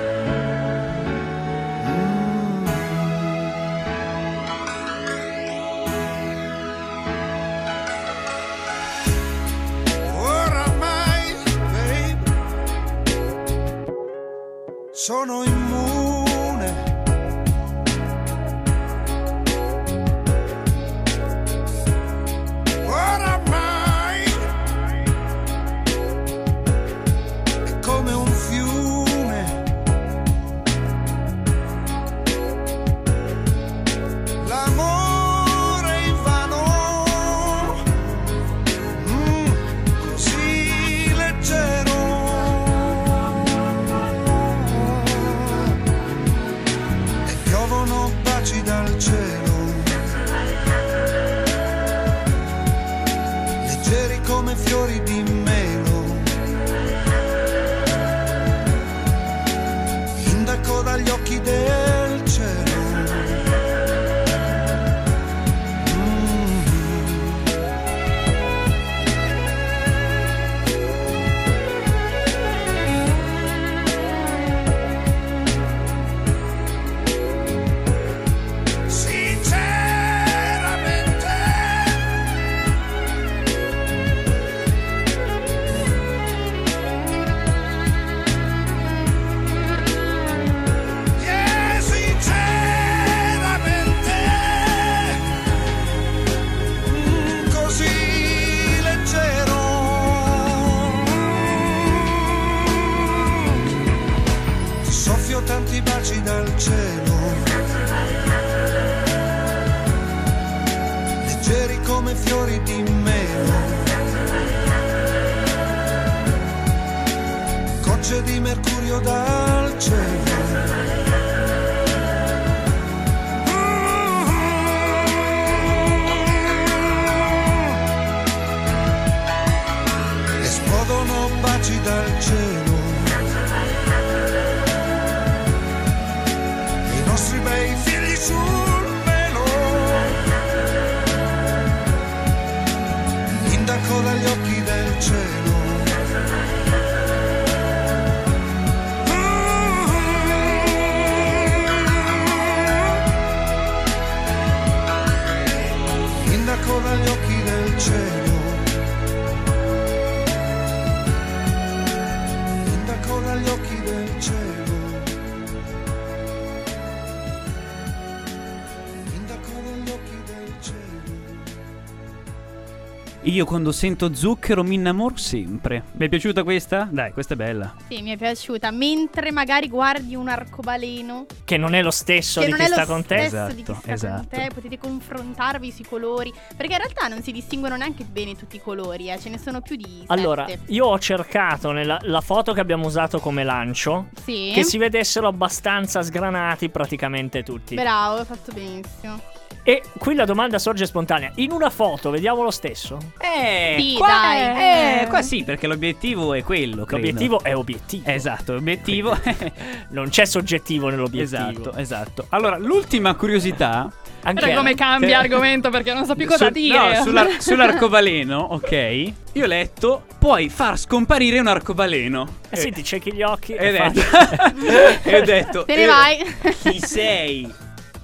[173.32, 175.84] Io quando sento zucchero mi innamoro sempre.
[175.92, 176.86] Mi è piaciuta questa?
[176.90, 177.74] Dai, questa è bella.
[177.88, 178.70] Sì, mi è piaciuta.
[178.70, 182.68] Mentre magari guardi un arcobaleno Che non è lo stesso che di non chi è
[182.68, 183.28] sta lo con te.
[183.28, 184.26] stesso di chi Esatto, sta con esatto.
[184.36, 186.30] te, potete confrontarvi sui colori.
[186.54, 189.18] Perché in realtà non si distinguono neanche bene tutti i colori, eh.
[189.18, 190.70] ce ne sono più di Allora, sette.
[190.70, 194.50] io ho cercato nella la foto che abbiamo usato come lancio Sì.
[194.52, 197.76] che si vedessero abbastanza sgranati praticamente tutti.
[197.76, 199.20] Bravo, hai fatto benissimo.
[199.64, 201.30] E qui la domanda sorge spontanea.
[201.36, 202.98] In una foto vediamo lo stesso?
[203.18, 205.02] Eh, Sì, qua, dai.
[205.02, 206.84] eh, qua sì, perché l'obiettivo è quello.
[206.84, 206.96] credo.
[207.06, 208.10] L'obiettivo è obiettivo.
[208.10, 209.16] Esatto, l'obiettivo.
[209.90, 211.70] Non c'è soggettivo nell'obiettivo.
[211.70, 212.26] esatto, esatto.
[212.30, 213.88] Allora, l'ultima curiosità.
[214.24, 216.96] Anche Guarda come cambia che- argomento perché non so più cosa Su- dire.
[216.98, 219.12] no, sull'ar- sull'arcobaleno, ok.
[219.34, 222.26] Io ho letto, puoi far scomparire un arcobaleno.
[222.50, 225.76] Eh sì, ti ciechi gli occhi E e ho fai- detto, e ho detto Te
[225.76, 226.36] ne eh, vai.
[226.62, 227.52] Chi sei?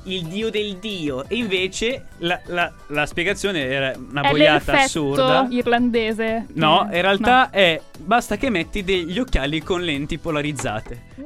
[0.08, 1.24] Il dio del dio.
[1.28, 5.46] E invece la, la- la spiegazione era una è boiata assurda.
[5.50, 6.46] irlandese.
[6.54, 7.58] No, che- in realtà no.
[7.58, 11.02] è basta che metti degli occhiali con lenti polarizzate.
[11.16, 11.22] E,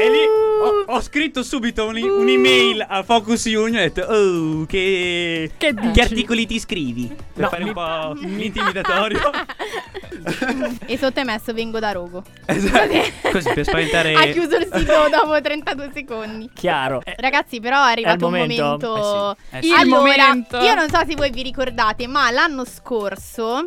[0.00, 4.66] e lì ho, ho scritto subito un- un'email a Focus Union e ho detto Oh,
[4.66, 6.00] che, Che dici?
[6.00, 7.06] articoli ti scrivi?
[7.32, 9.30] Per No, fare un po' l'intimidatorio.
[10.86, 12.22] e sotto è messo vengo da Rogo.
[12.46, 13.30] Esatto.
[13.32, 16.50] Così per spaventare Ha chiuso il sito dopo 32 secondi.
[16.54, 17.00] Chiaro.
[17.04, 18.88] Eh, Ragazzi, però è arrivato È il un momento?
[18.88, 19.36] momento.
[19.50, 19.68] Eh sì.
[19.68, 20.56] Il allora, momento.
[20.58, 23.62] io non so se voi vi ricordate, ma l'anno scorso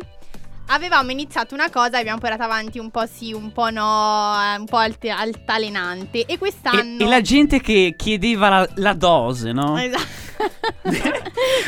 [0.72, 4.56] avevamo iniziato una cosa e abbiamo portato avanti un po' sì, un po' no, eh,
[4.58, 6.20] un po' alt- altalenante.
[6.20, 7.02] E E, quest'anno.
[7.04, 9.76] e la gente che chiedeva la, la dose, no?
[9.78, 10.18] Esatto.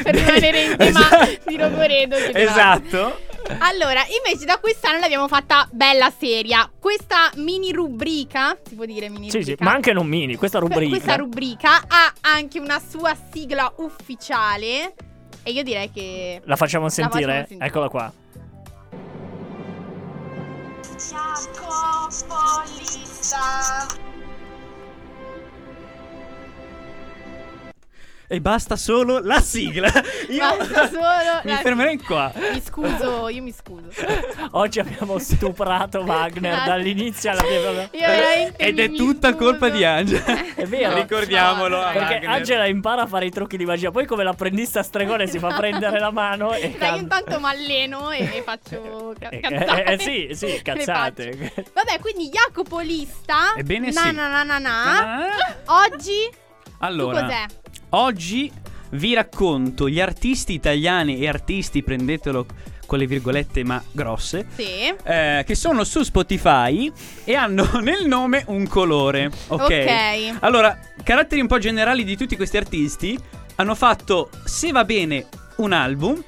[0.02, 1.40] per rimanere in tema Esatto.
[1.46, 3.20] di però- Esatto.
[3.58, 6.70] Allora, invece da quest'anno l'abbiamo fatta bella seria.
[6.78, 9.56] Questa mini rubrica, si può dire mini Sì, rubrica?
[9.58, 10.90] sì, ma anche non mini, questa Que- rubrica.
[10.90, 14.94] Questa rubrica ha anche una sua sigla ufficiale.
[15.42, 16.40] E io direi che.
[16.44, 17.24] La facciamo La sentire?
[17.24, 17.66] facciamo sentire.
[17.66, 18.12] Eccola qua.
[20.92, 23.38] Jako polisa
[28.32, 29.92] E basta solo la sigla.
[30.30, 32.32] Io Basta solo mi fermerei qua.
[32.34, 33.90] Mi scuso, io mi scuso.
[34.52, 37.90] Oggi abbiamo stuprato Wagner dall'inizio alla fine.
[38.56, 39.44] Ed è tutta scuso.
[39.44, 40.54] colpa di Angela.
[40.54, 40.94] È vero.
[40.94, 42.30] Ricordiamolo a Perché Wagner.
[42.30, 43.90] Angela impara a fare i trucchi di magia.
[43.90, 48.12] Poi, come l'apprendista stregone, si fa prendere la mano e Dai, io intanto mi alleno
[48.12, 49.84] e faccio ca- Eh, cazzate.
[49.84, 51.52] eh, sì, sì, Le cazzate.
[51.74, 53.52] Vabbè, quindi Jacopo Lista.
[53.58, 54.12] Ebbene na sì.
[54.14, 55.26] na na na na.
[55.66, 56.30] Oggi
[56.78, 57.44] Allora, tu cos'è?
[57.92, 58.50] Oggi
[58.90, 62.46] vi racconto gli artisti italiani e artisti, prendetelo
[62.86, 64.92] con le virgolette ma grosse, Sì.
[65.04, 66.92] eh, che sono su Spotify
[67.24, 69.30] e hanno nel nome un colore.
[69.48, 69.60] Ok.
[69.62, 70.34] Ok.
[70.40, 73.18] Allora, caratteri un po' generali di tutti questi artisti
[73.56, 75.26] hanno fatto, se va bene,
[75.56, 76.22] un album.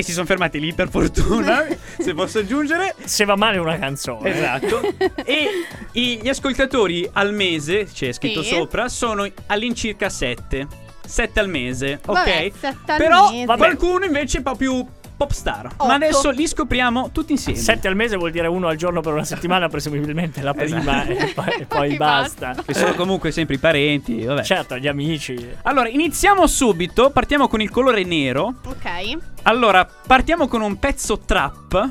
[0.00, 1.66] E si sono fermati lì per fortuna,
[1.98, 2.94] se posso aggiungere.
[3.04, 4.34] Se va male una canzone.
[4.34, 4.80] Esatto.
[5.24, 5.48] e
[5.92, 8.48] i- gli ascoltatori al mese, c'è scritto Sì.
[8.54, 10.66] sopra, sono all'incirca 7.
[11.06, 12.14] 7 al mese, ok?
[12.14, 13.44] Vabbè, sette al Però mese.
[13.46, 14.86] qualcuno invece è un po' più
[15.20, 15.66] pop star.
[15.66, 15.86] Otto.
[15.86, 17.58] Ma adesso li scopriamo tutti insieme.
[17.58, 21.10] Sette al mese vuol dire uno al giorno per una settimana, presumibilmente la prima, Esatto.
[21.10, 22.54] e poi, e poi Poi basta.
[22.64, 24.42] Che sono comunque sempre i parenti, vabbè.
[24.42, 25.36] Certo, gli amici.
[25.64, 28.54] Allora, iniziamo subito, partiamo con il colore nero.
[28.64, 29.18] Ok.
[29.42, 31.88] Allora, partiamo con un pezzo trap,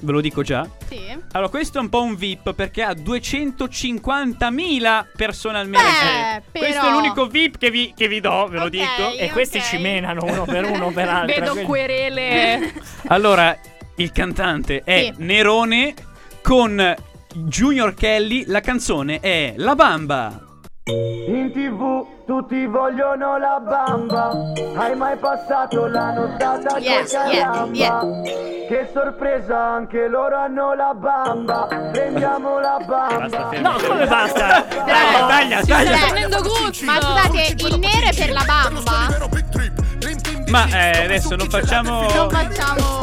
[0.00, 0.66] ve lo dico già.
[1.32, 6.42] Allora, questo è un po' un VIP perché ha 250.000 persone al mese.
[6.50, 8.70] Beh, Questo però- è l'unico VIP che vi, che vi do, ve lo Ok.
[8.70, 9.12] dico.
[9.16, 9.64] E questi ok.
[9.64, 11.34] ci menano uno per uno per altro.
[11.38, 12.72] Vedo quindi- querele.
[13.08, 13.56] Allora,
[13.96, 15.22] il cantante è Sì.
[15.24, 15.94] Nerone
[16.42, 16.94] con
[17.34, 18.44] Junior Kelly.
[18.46, 20.44] La canzone è La Bamba.
[20.84, 24.30] In tv tutti vogliono la bamba
[24.76, 27.74] Hai mai passato la nottata yeah, caramba?
[27.76, 28.00] yeah.
[28.68, 34.64] Che sorpresa, anche loro hanno la bamba Prendiamo la bamba No, come basta?
[34.68, 35.26] Bravo.
[35.26, 35.96] taglia, taglia.
[36.84, 39.08] Ma scusate, il nero è per la bamba?
[40.46, 42.00] Ma eh, adesso non facciamo.
[42.12, 43.00] Non facciamo.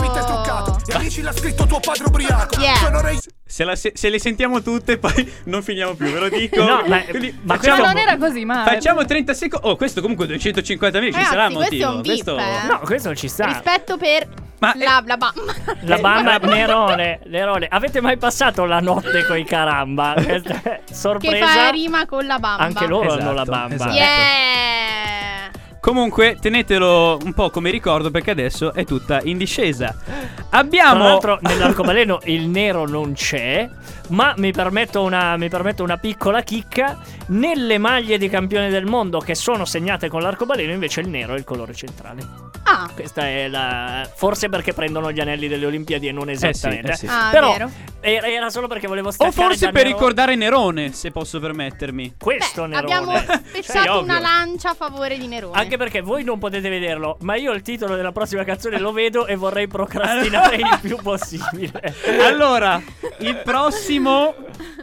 [0.93, 3.36] Amici l'ha scritto tuo padre ubriaco Yeah.
[3.49, 6.61] Se, la se- se le sentiamo tutte, poi non finiamo più, ve lo dico.
[6.63, 8.69] No, ma- Quindi ma facciamo, Ma non era così male.
[8.69, 9.67] facciamo 30 secondi.
[9.67, 11.95] Oh, questo comunque 250 mila ci sarà un questo è motivo.
[11.95, 12.37] un beep, questo...
[12.37, 12.67] eh.
[12.67, 13.45] No, questo ci sta.
[13.45, 14.27] Rispetto per
[14.59, 15.53] Ma la, la bamba.
[15.81, 17.67] La bamba Nerone, Nerone.
[17.69, 20.13] Avete mai passato la notte coi caramba?
[20.21, 21.45] Questa è Che Sorpresa.
[21.47, 22.63] fa rima con la bamba.
[22.63, 23.75] Anche loro hanno la Esatto, bamba.
[23.75, 23.93] esatto.
[23.93, 25.51] Yeah.
[25.79, 29.95] Comunque, tenetelo un po' come ricordo perché adesso è tutta in discesa.
[30.03, 31.03] Tra Abbiamo.
[31.03, 33.69] l'altro nell'arcobaleno il nero non c'è,
[34.09, 36.97] ma mi permetto, una, mi permetto una piccola chicca.
[37.27, 41.37] Nelle maglie di campione del mondo che sono segnate con l'arcobaleno invece il nero è
[41.37, 42.25] il colore centrale.
[42.63, 44.09] Ah, Questa è la...
[44.13, 46.91] Forse perché prendono gli anelli delle Olimpiadi e non esattamente.
[46.91, 47.05] eh sì.
[47.09, 47.71] ah Però vero.
[48.01, 49.93] era, era solo perché volevo O staccare forse da per Nerone.
[49.93, 52.15] ricordare Nerone, se posso permettermi.
[52.19, 52.93] Questo Beh, Nerone.
[52.93, 54.01] abbiamo Sì, spezzato ovvio.
[54.03, 55.57] una lancia a favore di Nerone.
[55.57, 59.27] Anche perché voi non potete vederlo, ma io il titolo della prossima canzone lo vedo
[59.27, 61.95] e vorrei procrastinare il più possibile.
[62.25, 62.81] Allora,
[63.19, 63.95] il prossimo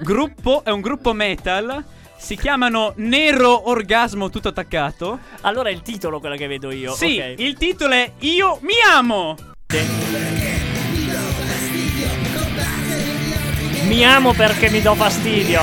[0.00, 1.84] gruppo è un gruppo metal.
[2.16, 5.18] si chiamano Nero Orgasmo tutto attaccato.
[5.42, 6.94] Allora è il titolo quello che vedo io.
[6.94, 7.34] Sì, ok.
[7.38, 9.36] il titolo è Io mi amo.
[13.86, 15.60] Mi amo perché mi do fastidio.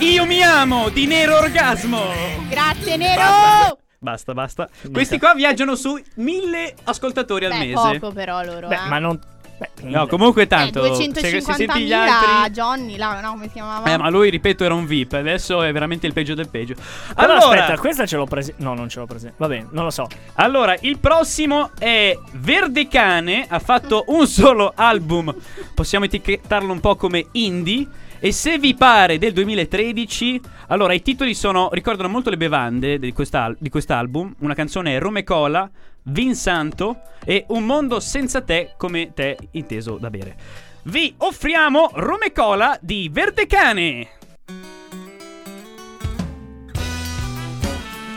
[0.00, 2.02] Io mi amo di Nero Orgasmo.
[2.48, 3.78] Grazie, Nero!
[3.98, 4.68] Basta, basta.
[4.92, 7.98] Questi qua viaggiano su mille ascoltatori al Beh, mese.
[7.98, 8.88] poco però loro, Beh, eh.
[8.88, 9.18] ma non.
[9.58, 10.84] Beh, No, comunque tanto.
[10.84, 12.52] Eh, se, se 250.000 senti gli altri.
[12.52, 13.92] Johnny, là, no, come si chiamava?
[13.92, 15.12] Eh, ma lui, ripeto, era un VIP.
[15.12, 16.74] Adesso è veramente il peggio del peggio.
[17.14, 18.52] Però allora, aspetta, questa ce l'ho presa.
[18.58, 19.32] No, non ce l'ho presa.
[19.36, 20.06] Va bene, non lo so.
[20.34, 23.46] allora, il prossimo è Verde Cane.
[23.48, 25.34] Ha fatto un solo album.
[25.74, 27.86] Possiamo etichettarlo un po' come indie.
[28.20, 31.68] E se vi pare del 2013, allora i titoli sono.
[31.72, 34.34] ricordano molto le bevande di, quest'al- di quest'album.
[34.38, 35.70] Una canzone è Rome Cola,
[36.06, 40.36] Vinsanto e Un mondo senza te, come te inteso da bere.
[40.84, 44.08] Vi offriamo Rome Cola di Verde Cane.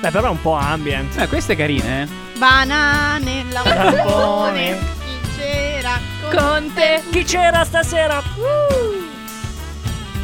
[0.01, 1.17] Beh, però è un po' ambient.
[1.17, 2.07] Eh, queste carine, eh.
[2.37, 7.01] Banane, lampone, chi c'era Con te.
[7.09, 8.17] Chi c'era stasera?
[8.35, 9.05] Uh!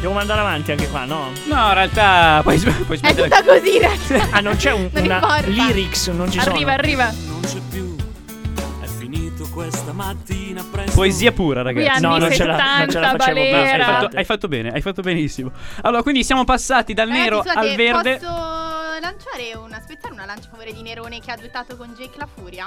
[0.00, 1.30] Devo mandare avanti anche qua, no?
[1.46, 3.22] No, in realtà puoi, puoi È smettere.
[3.22, 4.28] tutta così, in realtà.
[4.36, 5.46] Ah, non c'è un, Non una importa.
[5.46, 6.54] lyrics, non ci sono.
[6.54, 7.12] Arriva, arriva.
[7.44, 7.94] Non c'è più,
[8.80, 10.92] è finito questa mattina presto.
[10.94, 11.88] Poesia pura, Qui ragazzi.
[12.04, 13.50] anni No, non ce la- non ce la 70, facevo più.
[13.50, 15.52] No, hai, fatto, hai fatto bene, hai fatto benissimo.
[15.82, 18.16] Allora, quindi siamo passati dal nero Ragazzi, scusate, al verde.
[18.16, 18.32] Posso
[19.00, 22.26] lanciare una, aspettare una lancia a favore di Nerone che ha duettato con Jake La
[22.32, 22.66] Furia?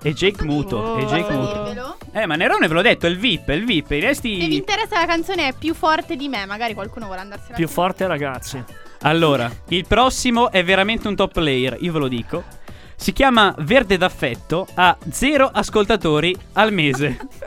[0.00, 0.96] E Jake Muto.
[0.96, 1.62] E Jake Posso Muto.
[1.64, 1.96] dirvelo?
[2.12, 3.84] Eh, ma Nerone ve l'ho detto, è il VIP, è il VIP.
[3.84, 4.54] I Se vi resti.
[4.56, 8.62] interessa la canzone è più forte di me, magari qualcuno vuole andarsela Più forte, ragazzi.
[9.02, 12.56] Allora, il prossimo è veramente un top player, io ve lo dico.
[13.00, 17.16] Si chiama Verde d'affetto, ha zero ascoltatori al mese.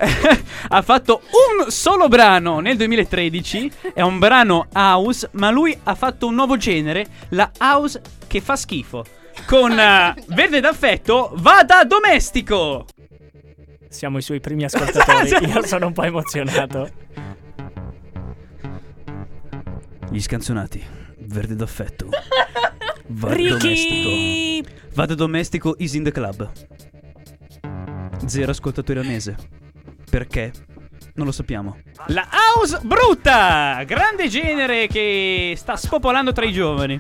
[0.70, 1.22] ha fatto
[1.60, 6.56] un solo brano nel 2013, è un brano house, ma lui ha fatto un nuovo
[6.56, 9.06] genere, la house che fa schifo.
[9.45, 12.86] Con eh, Verde d'affetto, vada domestico.
[13.89, 15.30] Siamo i suoi primi ascoltatori.
[15.52, 16.89] Io sono un po' emozionato.
[20.10, 20.84] Gli scanzonati,
[21.18, 22.08] Verde d'affetto.
[23.14, 24.64] Vada Ricky!
[24.93, 26.49] Vado domestico is in the club.
[28.26, 29.36] Zero ascoltatori al mese.
[30.09, 30.51] Perché?
[31.16, 31.78] Non lo sappiamo.
[32.07, 33.84] La house brutta!
[33.86, 36.97] Grande genere che sta spopolando tra i giovani.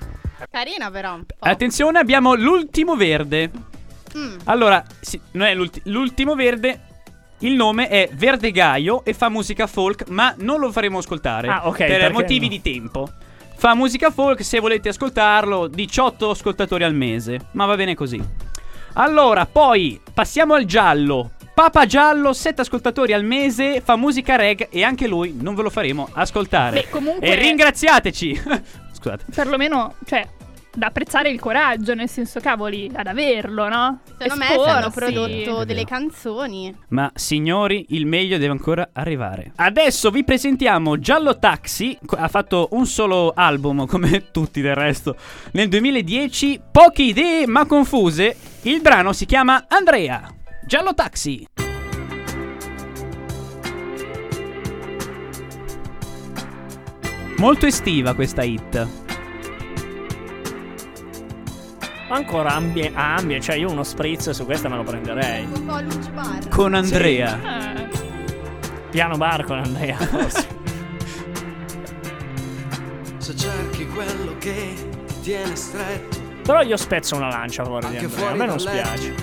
[0.49, 1.35] Carina però un po'.
[1.39, 3.49] Attenzione, abbiamo l'ultimo verde.
[4.17, 4.39] Mm.
[4.45, 6.81] Allora, sì, non è l'ulti- l'ultimo verde.
[7.39, 11.47] Il nome è Verde Gaio e fa musica folk, ma non lo faremo ascoltare.
[11.47, 12.51] Ah, ok, Per perché motivi no?
[12.51, 13.09] di tempo.
[13.61, 17.39] Fa musica folk, se volete ascoltarlo, 18 ascoltatori al mese.
[17.51, 18.19] Ma va bene così.
[18.93, 21.33] Allora, poi passiamo al giallo.
[21.53, 25.69] Papa Giallo, 7 ascoltatori al mese, fa musica reg e anche lui non ve lo
[25.69, 26.81] faremo ascoltare.
[26.81, 28.41] Beh, comunque- E ringraziateci.
[28.97, 29.25] Scusate.
[29.31, 30.27] Perlomeno, cioè,
[30.73, 33.99] da apprezzare il coraggio, nel senso, cavoli, ad averlo, no?
[34.17, 36.73] Secondo me hanno prodotto È delle canzoni.
[36.89, 39.51] Ma signori, il meglio deve ancora arrivare.
[39.55, 41.97] Adesso vi presentiamo Giallo Taxi.
[42.17, 45.15] Ha fatto un solo album, come tutti del resto.
[45.51, 48.35] Nel 2010, poche idee ma confuse.
[48.63, 50.33] Il brano si chiama Andrea.
[50.65, 51.47] Giallo Taxi.
[57.37, 59.10] Molto estiva questa hit.
[62.11, 65.45] Ancora ambie, ah, ambie, cioè io uno spritz su questa me lo prenderei.
[65.45, 66.47] Un po' luce bar.
[66.49, 67.39] Con Andrea.
[67.41, 67.73] Ah,
[68.89, 70.47] Piano bar con Andrea, forse.
[73.17, 74.73] Se cerchi quello che
[75.07, 78.15] ti tiene stretto Però io spezzo una lancia favore di Andrea.
[78.15, 79.15] A fuori me non spiace.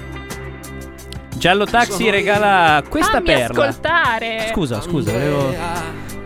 [1.37, 3.67] Giallo Taxi regala questa fammi perla.
[3.67, 4.49] ascoltare.
[4.51, 5.55] Scusa, scusa, volevo.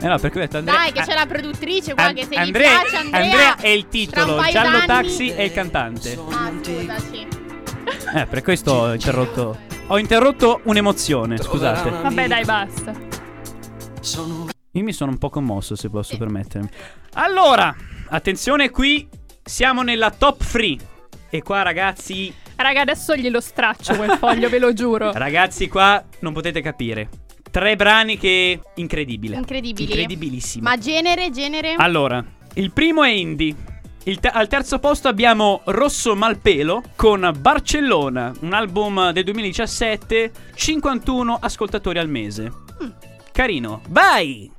[0.03, 0.77] Eh no, perché ho detto Andrea.
[0.77, 3.69] Dai, che c'è la produttrice qua An- che se Andrea, gli piace Andrea, Andrea è
[3.69, 6.19] il titolo, Giallo d'anni- Taxi è il cantante.
[6.31, 7.27] Ah, scusaci.
[8.15, 9.59] Eh, per questo ho interrotto.
[9.87, 11.89] Ho interrotto un'emozione, scusate.
[11.89, 12.93] Vabbè, dai, basta.
[14.01, 16.69] sono Io mi sono un po' commosso, se posso permettermi.
[17.15, 17.75] Allora,
[18.09, 19.09] attenzione qui,
[19.43, 20.77] siamo nella top 3.
[21.31, 25.13] E qua, ragazzi, Raga, adesso glielo straccio quel foglio, ve lo giuro.
[25.17, 27.09] ragazzi, qua non potete capire.
[27.53, 29.37] Tre brani che incredibile.
[29.37, 29.85] Incredibili.
[29.85, 30.63] Incredibilissimo.
[30.67, 31.75] Ma genere, genere?
[31.77, 32.25] Allora,
[32.55, 33.55] il primo è indie.
[34.05, 41.39] Il te- al terzo posto abbiamo Rosso Malpelo con Barcellona, un album del 2017, 51
[41.43, 42.51] ascoltatori al mese.
[43.33, 43.83] Carino.
[43.91, 44.51] Vai!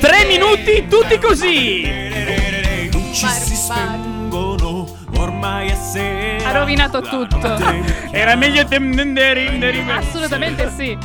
[0.00, 1.82] Tre minuti tutti così!
[2.90, 4.16] non ci si spende
[5.18, 6.48] ormai è sera.
[6.48, 7.38] Ha rovinato tutto.
[8.10, 8.76] Era meglio te-
[9.90, 10.96] Assolutamente sì.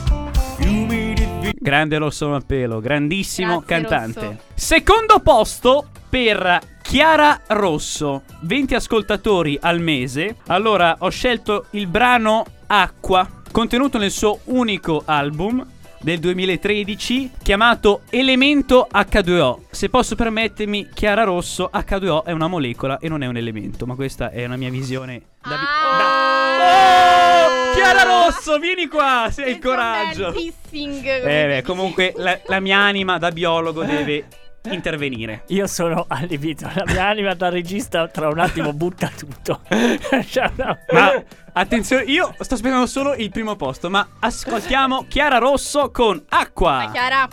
[1.53, 4.25] Grande Rosso Mappelo, grandissimo Grazie, cantante.
[4.25, 4.37] Rosso.
[4.53, 10.37] Secondo posto per Chiara Rosso, 20 ascoltatori al mese.
[10.47, 15.65] Allora, ho scelto il brano Acqua, contenuto nel suo unico album
[16.01, 19.59] del 2013 chiamato Elemento H2O.
[19.71, 23.95] Se posso permettermi, Chiara Rosso, H2O è una molecola e non è un elemento, ma
[23.95, 25.55] questa è una mia visione da vi-
[25.97, 26.29] da-
[26.63, 30.31] Oh, Chiara Rosso, vieni qua, se hai il coraggio.
[30.31, 31.05] Pissing.
[31.05, 34.25] Eh, beh, comunque la, la mia anima da biologo deve
[34.69, 35.43] intervenire.
[35.47, 36.69] Io sono allibito.
[36.75, 39.61] La mia anima da regista tra un attimo butta tutto.
[40.29, 40.51] Cioè.
[40.91, 41.23] Ma
[41.53, 46.89] attenzione, io sto aspettando solo il primo posto, ma ascoltiamo Chiara Rosso con Acqua.
[46.91, 47.27] Chiara.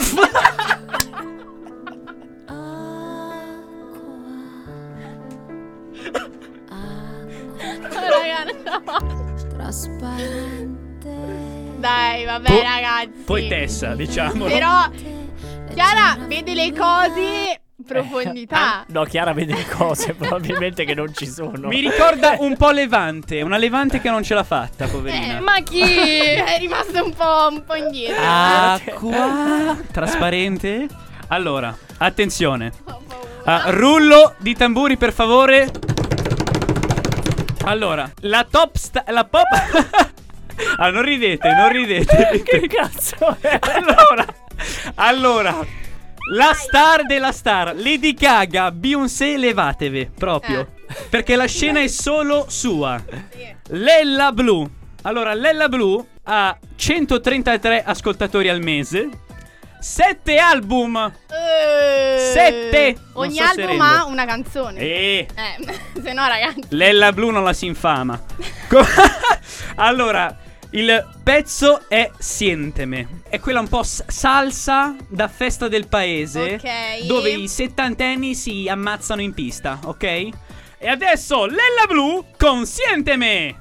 [7.60, 8.82] Raga, no.
[11.78, 13.22] Dai, vabbè, Po- ragazzi.
[13.24, 14.44] Poetessa, diciamo.
[14.46, 14.88] Però
[15.72, 17.59] Chiara vede le cose
[17.94, 18.56] profondità.
[18.56, 21.68] Ah, no, Chiara vede le cose probabilmente che non ci sono.
[21.68, 25.40] Mi ricorda un po' Levante, una Levante che non ce l'ha fatta, Eh, poverina.
[25.40, 25.80] Ma chi?
[25.82, 28.22] è rimasto un po', un po' indietro.
[28.22, 28.72] Ah.
[28.74, 30.86] Acqua trasparente.
[31.28, 32.72] Allora, attenzione.
[33.44, 35.70] Ah, rullo di tamburi, per favore.
[37.64, 39.46] Allora, la top sta- la pop
[40.76, 42.42] Ah, non ridete, non ridete.
[42.44, 43.58] che cazzo è?
[43.60, 44.26] Allora,
[44.96, 45.56] allora,
[46.30, 50.72] la star della star, Lady Gaga, Beyoncé, levatevi proprio.
[51.08, 53.02] Perché la scena è solo sua.
[53.68, 54.68] Lella Blu.
[55.02, 59.08] Allora, Lella Blu ha 133 ascoltatori al mese.
[59.80, 60.96] 7 album.
[60.96, 62.96] Eh, Sette.
[63.14, 64.78] Ogni so album ha una canzone.
[64.78, 65.26] Eh.
[65.34, 66.62] Eh, se no, ragazzi.
[66.70, 68.20] Lella Blu non la si infama.
[69.76, 70.36] Allora,
[70.72, 73.22] il pezzo è Sienteme.
[73.28, 76.54] È quella un po' s- salsa da festa del paese.
[76.54, 77.06] Ok.
[77.06, 80.02] Dove i settantenni si ammazzano in pista, ok?
[80.02, 83.56] E adesso Lella Blu con Sienteme.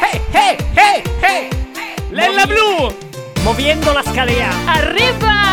[0.00, 1.50] Hey, hey, hey, hey!
[2.10, 2.94] Lella Blu!
[3.42, 4.50] Moviendo la scalea.
[4.66, 5.47] Arriva!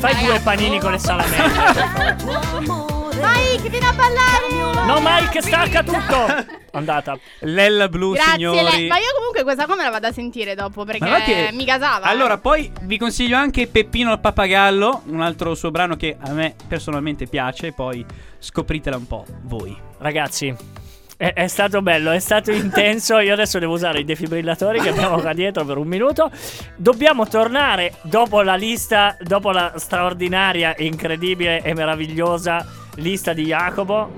[0.00, 1.52] Fai due panini con le salamelle.
[3.20, 4.86] Vai, che viene a ballare.
[4.86, 6.58] no, Mike, stacca tutto.
[6.72, 7.18] Andata.
[7.40, 8.82] Lella Blu, Grazie, signori.
[8.82, 11.50] Le- ma io comunque questa qua me la vado a sentire dopo perché Ma che-
[11.52, 12.06] mi gasava.
[12.06, 16.54] Allora, poi vi consiglio anche Peppino il Pappagallo, un altro suo brano che a me
[16.66, 18.04] personalmente piace, poi
[18.38, 19.76] scopritela un po' voi.
[19.98, 20.54] Ragazzi,
[21.20, 23.18] è, è stato bello, è stato intenso.
[23.18, 26.30] Io adesso devo usare i defibrillatori che abbiamo qua dietro per un minuto.
[26.76, 32.66] Dobbiamo tornare dopo la lista, dopo la straordinaria, incredibile e meravigliosa
[32.96, 34.10] lista di Jacopo.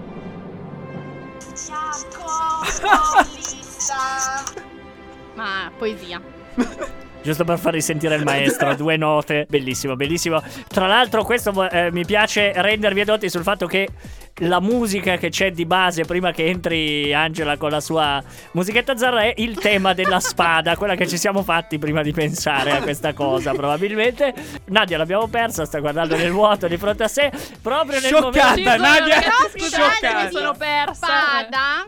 [5.34, 6.20] Ma poesia.
[7.22, 10.42] Giusto per far risentire il maestro, due note, bellissimo, bellissimo.
[10.66, 13.88] Tra l'altro, questo eh, mi piace rendervi edotti sul fatto che
[14.36, 19.22] la musica che c'è di base prima che entri Angela con la sua musichetta zarra
[19.22, 23.12] è il tema della spada, quella che ci siamo fatti prima di pensare a questa
[23.12, 24.34] cosa, probabilmente.
[24.66, 28.76] Nadia l'abbiamo persa, sta guardando nel vuoto di fronte a sé, proprio nel Scioccata, momento.
[28.82, 29.20] Nadia,
[29.56, 30.24] scioccata.
[30.24, 31.06] mi sono persa.
[31.06, 31.84] Spada.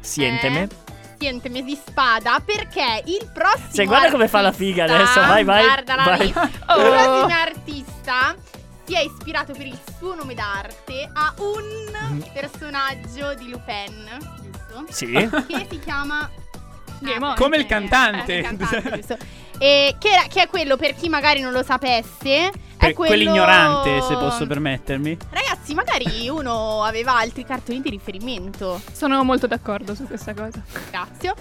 [0.00, 0.62] Sienteme.
[0.62, 0.87] Eh,
[1.18, 5.64] sienteme di spada perché il prossimo Sì, guarda come fa la figa adesso, vai, vai,
[5.64, 6.18] Guardala vai.
[6.18, 6.26] lì.
[6.28, 6.34] Il
[6.68, 6.74] Oh.
[6.90, 8.34] prossimo artista
[8.84, 14.84] si è ispirato per il suo nome d'arte a un personaggio di Lupin, giusto?
[14.90, 15.12] Sì.
[15.46, 16.30] Che si chiama
[17.00, 17.34] Game Ah.
[17.34, 18.34] Come il cantante.
[18.34, 19.16] eh, il cantante, giusto.
[19.58, 22.50] E che, era- che è quello per chi magari non lo sapesse.
[22.78, 23.14] Per è quello...
[23.14, 25.16] quell'ignorante, se posso permettermi.
[25.30, 28.80] Ragazzi, magari uno aveva altri cartoni di riferimento.
[28.92, 30.62] Sono molto d'accordo su questa cosa.
[30.90, 31.34] Grazie.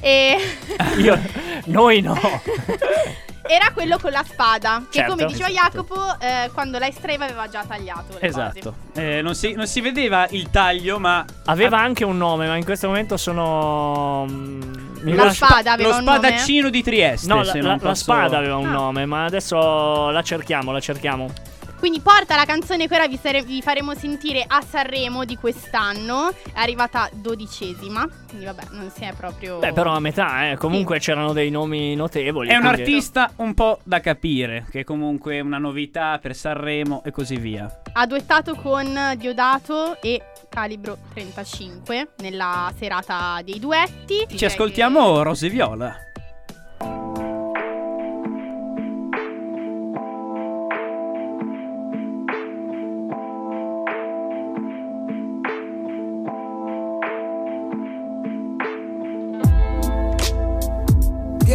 [0.00, 0.36] E
[0.98, 1.20] Io,
[1.66, 2.16] noi no.
[3.48, 4.82] era quello con la spada.
[4.88, 5.12] Che Certo.
[5.14, 5.66] come diceva Esatto.
[5.86, 8.18] Jacopo, eh, quando la estrema aveva già tagliato.
[8.20, 8.74] Le Esatto.
[8.94, 12.64] Eh, non, si, non si vedeva il taglio, ma Aveva anche un nome, ma in
[12.64, 14.26] questo momento sono.
[14.28, 14.62] mm,
[15.02, 16.18] mi La spada aveva lo un nome?
[16.18, 17.28] spadaccino di Trieste.
[17.28, 18.70] No, la, se la- non la posso- spada aveva un Ah.
[18.72, 21.30] nome, ma adesso la cerchiamo, la cerchiamo.
[21.78, 26.30] Quindi porta la canzone che ora vi, sare- vi faremo sentire a Sanremo di quest'anno.
[26.30, 28.08] È arrivata dodicesima.
[28.28, 29.58] Quindi vabbè, non si è proprio.
[29.58, 30.56] Beh, però a metà, eh.
[30.56, 32.48] Comunque c'erano dei nomi notevoli.
[32.48, 37.02] È un quindi- artista un po' da capire, che comunque è una novità per Sanremo
[37.04, 37.82] e così via.
[37.92, 44.26] Ha duettato con Diodato e Calibro 35 nella serata dei duetti.
[44.34, 45.94] Ci ascoltiamo Rose Viola.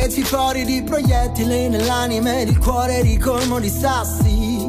[0.02, 4.68] Dieci fori di proiettili nell'anima ed il cuore ricolmo di sassi.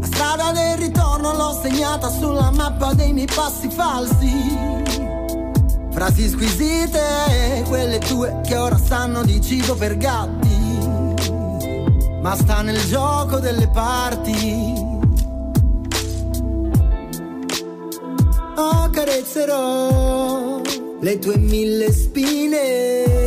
[0.00, 4.56] La strada del ritorno l'ho segnata sulla mappa dei miei passi falsi.
[5.90, 10.78] Frasi squisite, quelle tue che ora sanno di cibo per gatti.
[12.22, 14.72] Ma sta nel gioco delle parti.
[18.56, 20.62] Accarezzerò
[20.98, 23.19] le tue mille spine.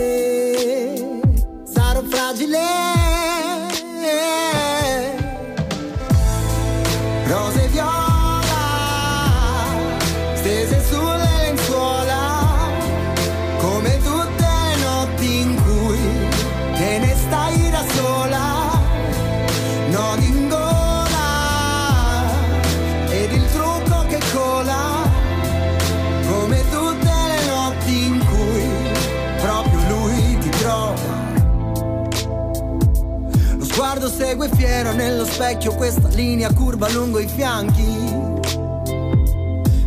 [34.64, 37.84] Segue fiero nello specchio questa linea curva lungo i fianchi.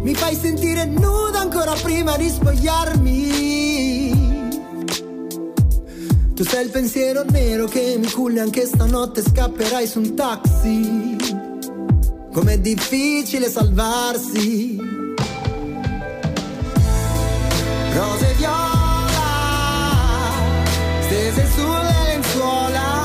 [0.03, 3.25] Mi fai sentire nuda ancora prima di spogliarmi.
[6.35, 11.17] Tu sei il pensiero nero che mi culla anche stanotte scapperai su un taxi.
[12.33, 14.77] Com'è difficile salvarsi.
[17.95, 19.25] Rose viola,
[21.01, 22.96] stese sulle lenzuola,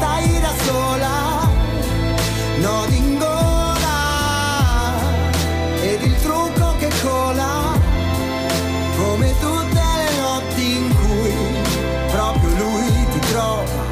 [0.00, 1.48] stai da sola.
[2.64, 3.98] Nodi in gola
[5.82, 7.52] ed il trucco che cola,
[8.96, 11.34] come tutte le notti in cui
[12.10, 13.88] proprio lui ti trova.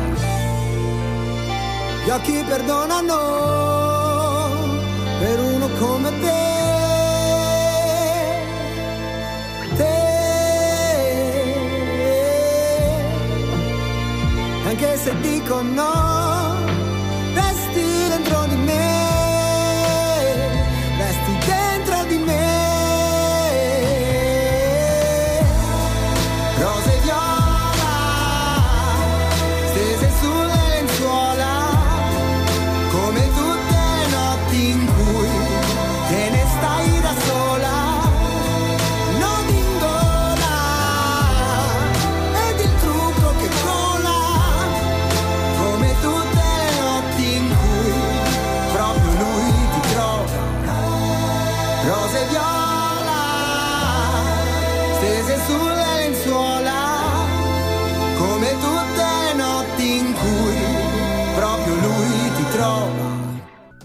[2.05, 3.78] Gli occhi perdonano
[15.49, 16.08] se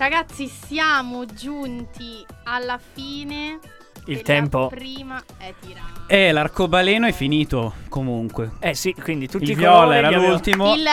[0.03, 3.57] Ragazzi, siamo giunti alla fine.
[4.07, 4.67] Il tempo.
[4.67, 6.07] Prima è tirata.
[6.07, 8.53] Eh, l'arcobaleno è finito comunque.
[8.59, 10.73] Eh sì, quindi tutti i viola colori era l'ultimo.
[10.73, 10.83] Il,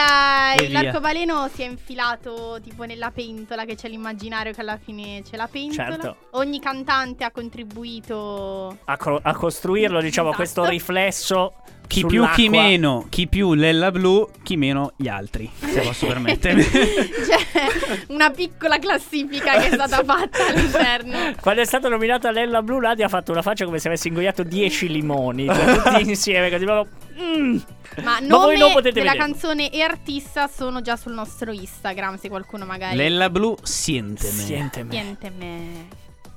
[0.59, 0.83] e il- via.
[0.83, 5.47] l'arcobaleno si è infilato tipo nella pentola, che c'è l'immaginario che alla fine c'è la
[5.51, 5.89] pentola.
[5.89, 6.15] Certo.
[6.33, 8.77] Ogni cantante ha contribuito.
[8.85, 10.43] A, cro- a costruirlo, diciamo, Esatto.
[10.43, 11.53] questo riflesso.
[11.87, 12.61] Chi più, chi sull'acqua.
[12.69, 16.63] meno, chi più Lella Blu, chi meno gli altri, se posso permettermi.
[16.71, 21.33] C'è una piccola classifica che è stata fatta all'interno.
[21.41, 24.43] Quando è stata nominata Lella Blu, Nadia ha fatto una faccia come se avesse ingoiato
[24.43, 25.47] 10 limoni.
[25.47, 26.90] Cioè, tutti insieme, così proprio.
[27.19, 27.57] Mm.
[28.03, 29.29] Ma Ma voi nome non potete della vedere.
[29.31, 34.31] canzone e artista sono già sul nostro Instagram, se qualcuno magari Lella Blu, sienteme.
[34.31, 34.89] Siente me.
[34.89, 35.87] Niente me.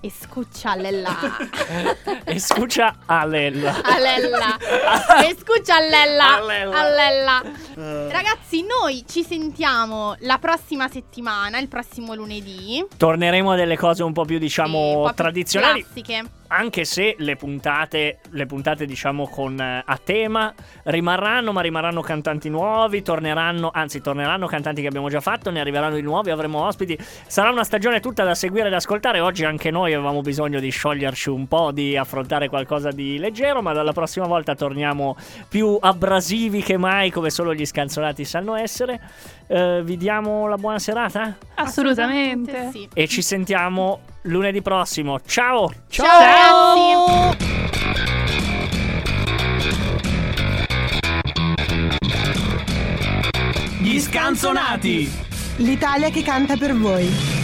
[0.00, 1.16] E scuccia Lella.
[2.26, 3.80] E scuccia a Lella.
[3.82, 4.58] A Lella.
[5.26, 6.36] E scuccia a Lella.
[6.36, 6.78] A Lella.
[6.78, 7.42] A Lella.
[8.10, 12.84] Ragazzi, noi ci sentiamo la prossima settimana, il prossimo lunedì.
[12.96, 15.82] Torneremo a delle cose un po' più, Sì, diciamo, un po' più tradizionali.
[15.82, 16.24] Classiche.
[16.56, 22.48] Anche se le puntate, le puntate diciamo con eh, a tema rimarranno, ma rimarranno cantanti
[22.48, 26.96] nuovi, torneranno, anzi torneranno cantanti che abbiamo già fatto, ne arriveranno di nuovi, avremo ospiti.
[27.26, 29.20] Sarà una stagione tutta da seguire e da ascoltare.
[29.20, 33.72] Oggi anche noi avevamo bisogno di scioglierci un po', di affrontare qualcosa di leggero, ma
[33.72, 35.16] dalla prossima volta torniamo
[35.48, 39.00] più abrasivi che mai, come solo gli scanzonati sanno essere.
[39.46, 42.70] Eh, vi diamo la buona serata Assolutamente.
[42.70, 42.88] Sì.
[42.94, 45.20] e ci sentiamo lunedì prossimo.
[45.26, 45.72] Ciao!
[45.88, 47.52] Ciao, ragazzi.
[53.80, 55.10] Gli scanzonati!
[55.56, 57.43] L'Italia che canta per voi.